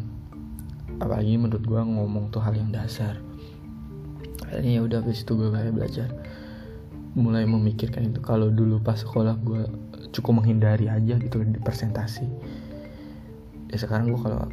[1.01, 3.16] Apalagi menurut gue ngomong tuh hal yang dasar.
[4.44, 6.09] Akhirnya ya udah habis itu gue kayak belajar
[7.18, 8.22] mulai memikirkan itu.
[8.22, 9.66] Kalau dulu pas sekolah gue
[10.14, 12.24] cukup menghindari aja gitu di presentasi.
[13.68, 14.46] Ya sekarang gue kalau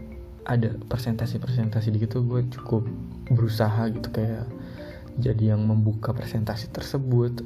[0.45, 2.85] ada presentasi presentasi di gitu gue cukup
[3.33, 4.45] berusaha gitu kayak
[5.21, 7.45] jadi yang membuka presentasi tersebut.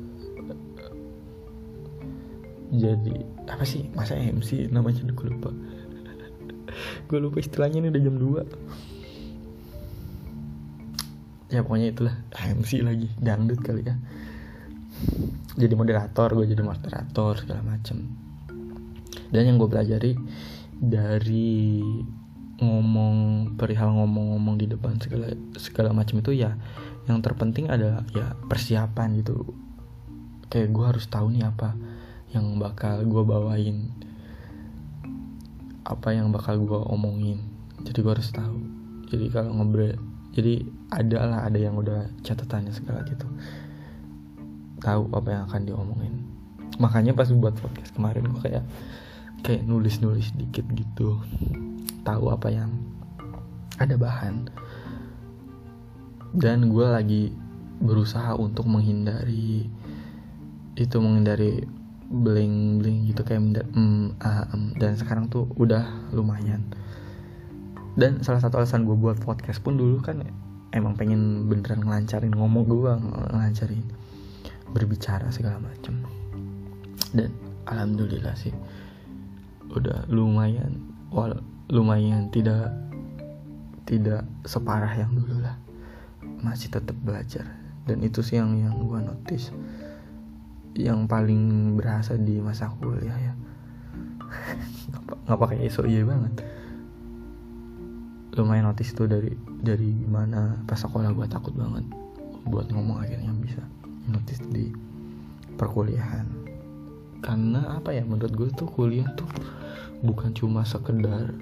[2.73, 3.91] Jadi apa sih?
[3.93, 5.51] Masa MC namanya gue lupa.
[7.09, 8.79] Gue lupa istilahnya ini udah jam 2
[11.49, 13.97] ya pokoknya itulah MC lagi dangdut kali ya
[15.59, 18.07] jadi moderator gue jadi moderator segala macem.
[19.29, 20.13] Dan yang gue pelajari
[20.79, 21.83] dari
[22.59, 23.15] ngomong
[23.55, 26.59] perihal ngomong-ngomong di depan segala segala macam itu ya
[27.07, 29.55] yang terpenting adalah ya persiapan gitu.
[30.47, 31.75] Kayak gue harus tahu nih apa
[32.31, 33.91] yang bakal gue bawain
[35.83, 37.43] apa yang bakal gue omongin.
[37.83, 38.57] Jadi gue harus tahu.
[39.09, 39.97] Jadi kalau ngobrol
[40.29, 40.61] jadi
[40.93, 43.25] ada lah ada yang udah catatannya segala gitu
[44.79, 46.13] tahu apa yang akan diomongin.
[46.79, 48.65] Makanya pas buat podcast kemarin gue kayak
[49.43, 51.19] kayak nulis nulis dikit gitu.
[52.07, 52.71] Tahu apa yang
[53.79, 54.47] ada bahan.
[56.35, 57.23] Dan gue lagi
[57.79, 59.67] berusaha untuk menghindari
[60.79, 61.67] itu menghindari
[62.09, 64.79] bling bling gitu kayak mm, ah, mm.
[64.79, 65.83] dan sekarang tuh udah
[66.15, 66.63] lumayan.
[67.99, 70.23] Dan salah satu alasan gue buat podcast pun dulu kan
[70.71, 72.93] emang pengen beneran ngelancarin ngomong gue
[73.33, 73.83] ngelancarin
[74.73, 76.05] berbicara segala macam.
[77.13, 77.33] Dan
[77.65, 78.53] alhamdulillah sih
[79.69, 80.81] udah lumayan
[81.13, 81.37] wal
[81.69, 82.73] lumayan tidak
[83.85, 85.57] tidak separah yang dulu lah.
[86.45, 87.45] Masih tetap belajar.
[87.89, 89.49] Dan itu sih yang yang gue notice.
[90.77, 93.33] Yang paling berasa di masa kuliah ya.
[95.25, 96.45] Nggak pakai iso iya banget.
[98.37, 99.33] Lumayan notice itu dari
[99.65, 101.83] dari mana pas sekolah gue takut banget
[102.45, 103.61] buat ngomong akhirnya bisa
[104.09, 104.73] notice di
[105.55, 106.27] perkuliahan.
[107.19, 109.27] Karena apa ya menurut gue tuh kuliah tuh
[110.01, 111.35] bukan cuma sekedar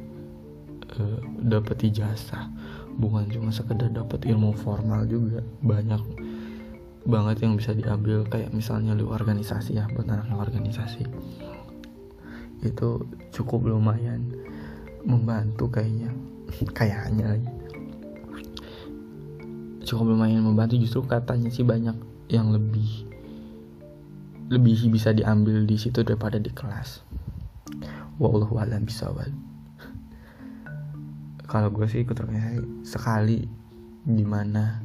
[0.98, 2.50] uh, dapat ijazah
[2.98, 5.46] bukan cuma sekedar dapat ilmu formal juga.
[5.62, 6.02] Banyak
[7.08, 11.06] banget yang bisa diambil kayak misalnya lu organisasi ya buat anak organisasi.
[12.66, 14.34] Itu cukup lumayan
[15.06, 16.12] membantu kayaknya
[16.78, 17.38] kayaknya
[19.88, 21.96] cukup lumayan membantu justru katanya sih banyak
[22.28, 23.08] yang lebih
[24.48, 27.04] lebih bisa diambil di situ daripada di kelas.
[28.18, 29.30] Wallahu alam bisawab
[31.52, 33.46] kalau gue sih ikut organisasi sekali
[34.08, 34.80] di mana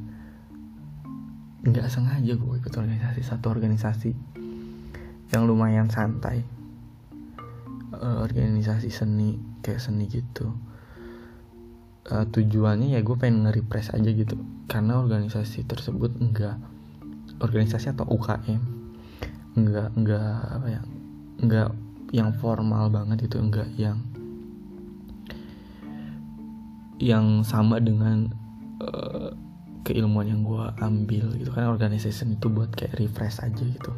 [1.63, 4.11] nggak sengaja gue ikut organisasi satu organisasi
[5.31, 6.43] yang lumayan santai.
[7.93, 10.51] Uh, organisasi seni kayak seni gitu.
[12.11, 14.35] Uh, tujuannya ya gue pengen nge-repress aja gitu
[14.67, 16.59] karena organisasi tersebut enggak
[17.43, 18.63] organisasi atau UKM
[19.53, 20.83] enggak enggak apa ya
[21.43, 21.69] enggak
[22.15, 24.01] yang formal banget itu enggak yang
[27.03, 28.31] yang sama dengan
[28.79, 29.35] uh,
[29.83, 31.51] keilmuan yang gue ambil gitu.
[31.51, 33.93] Kan organisasi itu buat kayak refresh aja gitu.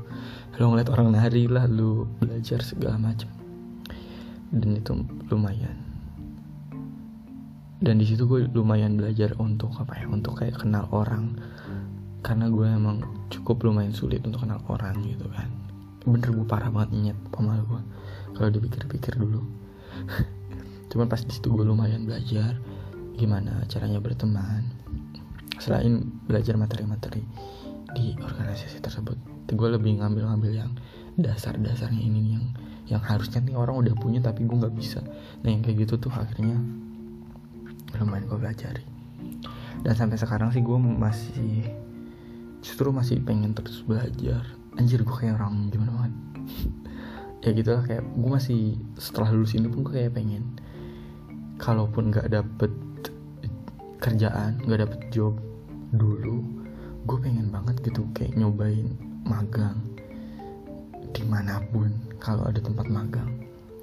[0.56, 3.28] Lo ngeliat orang nari lah lu belajar segala macam.
[4.48, 5.76] Dan itu lumayan.
[7.84, 11.36] Dan di situ gue lumayan belajar untuk apa ya untuk kayak kenal orang.
[12.24, 15.48] Karena gue emang cukup lumayan sulit untuk kenal orang gitu kan.
[16.04, 16.28] Bener.
[16.32, 17.82] Gue parah banget nyet pemalu gue
[18.36, 19.40] kalau dipikir-pikir dulu.
[20.90, 22.58] Cuman pas di situ gue lumayan belajar
[23.14, 24.64] gimana caranya berteman.
[25.62, 27.22] Selain belajar materi-materi
[27.94, 30.72] di organisasi tersebut gue lebih ngambil-ngambil yang
[31.14, 32.44] dasar-dasarnya ini yang
[32.84, 35.00] yang harusnya nih orang udah punya tapi gue nggak bisa.
[35.40, 36.58] Nah yang kayak gitu tuh akhirnya
[37.96, 38.84] lumayan gue pelajari.
[39.80, 41.70] Dan sampai sekarang sih gue masih
[42.64, 44.40] justru masih pengen terus belajar.
[44.80, 46.14] Anjir gue kayak orang gimana banget.
[47.44, 50.56] Ya gitu lah kayak gue masih setelah lulus ini pun gue kayak pengen
[51.60, 52.72] kalaupun nggak dapet
[54.00, 55.36] kerjaan nggak dapet job
[55.92, 56.40] dulu
[57.04, 58.96] gue pengen banget gitu kayak nyobain
[59.28, 59.76] magang
[61.12, 63.28] di mana pun kalau ada tempat magang.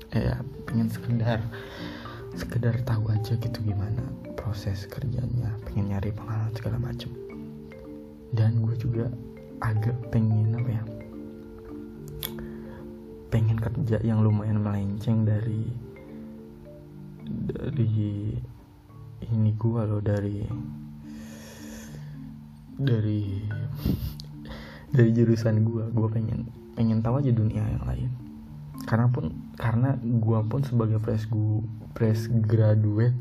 [0.10, 1.38] Ya pengen sekedar
[2.34, 4.02] sekedar tahu aja gitu gimana
[4.34, 7.14] proses kerjanya pengen nyari pengalaman segala macem
[8.32, 9.12] dan gue juga
[9.60, 10.84] agak pengen apa ya?
[13.32, 15.68] Pengen kerja yang lumayan melenceng dari
[17.28, 18.36] dari
[19.32, 20.44] ini gue loh dari
[22.76, 23.48] dari
[24.92, 28.10] dari jurusan gue gue pengen pengen tahu aja dunia yang lain.
[28.88, 31.64] Karena pun karena gue pun sebagai fresh gue
[31.96, 33.16] fresh graduate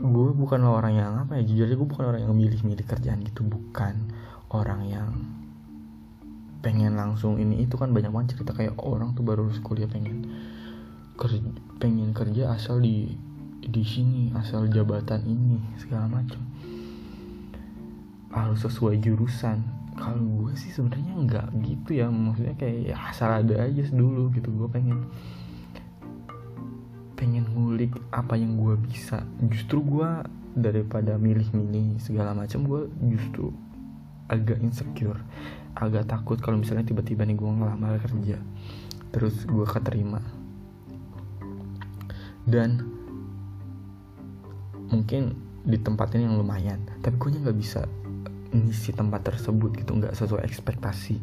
[0.00, 3.44] gue bukan orang yang apa ya jujur aja gue bukan orang yang milih-milih kerjaan gitu.
[3.44, 3.94] Bukan
[4.50, 5.08] orang yang
[6.64, 7.60] pengen langsung ini.
[7.60, 8.56] Itu kan banyak banget cerita.
[8.56, 10.24] Kayak orang tuh baru lulus kuliah pengen
[11.20, 11.36] kerja
[11.76, 13.12] pengen kerja asal di
[13.60, 16.40] di sini asal jabatan ini segala macam
[18.32, 19.60] harus sesuai jurusan.
[20.00, 22.08] Kalau gue sih sebenarnya nggak gitu ya.
[22.08, 24.48] Maksudnya kayak ya asal ada aja dulu gitu.
[24.48, 25.04] Gue pengen
[27.20, 29.20] pengen ngulik apa yang gue bisa.
[29.44, 30.08] Justru gue
[30.56, 33.52] daripada milih-milih segala macam gue justru
[34.32, 35.20] agak insecure
[35.78, 38.40] agak takut kalau misalnya tiba-tiba nih gue ngelamar kerja
[39.12, 40.24] terus gue keterima.
[42.48, 42.82] Dan
[44.90, 47.84] mungkin di tempat ini yang lumayan tapi gue nggak bisa
[48.50, 51.20] ngisi tempat tersebut gitu nggak sesuai ekspektasi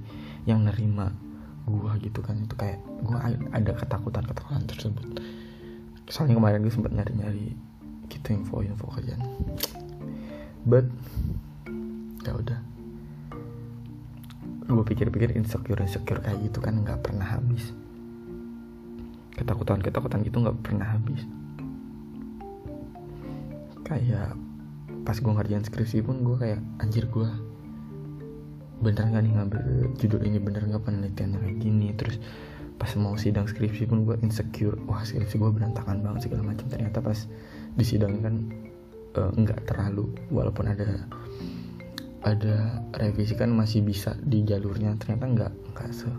[0.47, 1.11] yang nerima
[1.67, 2.39] gue gitu kan.
[2.39, 3.17] Itu kayak gue
[3.51, 5.07] ada ketakutan ketakutan tersebut
[6.07, 7.47] soalnya kemarin gue sempat nyari nyari
[8.07, 9.21] gitu info info kerjaan
[10.67, 10.87] but
[12.27, 12.59] ya udah.
[14.67, 17.71] Gue pikir-pikir insecure insecure kayak gitu kan nggak pernah habis.
[19.31, 21.23] Ketakutan ketakutan gitu nggak pernah habis.
[23.87, 24.35] Kayak
[25.07, 27.31] pas gue ngerjain skripsi pun gue kayak anjir gue
[28.77, 29.61] bener gak nih ngambil
[29.97, 31.87] judul ini bener gak penelitiannya kayak gini?
[31.95, 32.19] Terus
[32.77, 34.77] pas mau sidang skripsi pun gue insecure.
[34.85, 36.65] Wah skripsi gue berantakan banget segala macam.
[36.69, 37.25] Ternyata pas
[37.77, 38.35] di sidang kan
[39.17, 41.05] uh, nggak terlalu walaupun ada
[42.25, 44.93] ada revisi kan masih bisa di jalurnya.
[45.01, 46.09] Ternyata nggak nggak se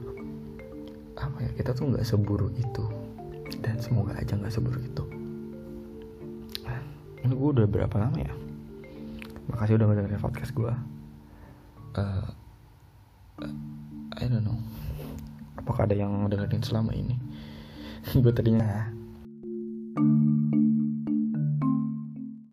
[1.19, 2.85] apa ya kita tuh nggak seburuk itu.
[3.59, 5.05] Dan semoga aja nggak seburuk itu.
[6.69, 6.81] Nah,
[7.25, 8.35] ini gue udah berapa lama ya?
[9.49, 10.73] Makasih udah ngedengerin podcast gue
[11.99, 12.27] uh,
[14.19, 14.59] I don't know
[15.69, 17.21] apakah ada yang dengerin selama ini?
[18.25, 20.58] Gue tadinya nah.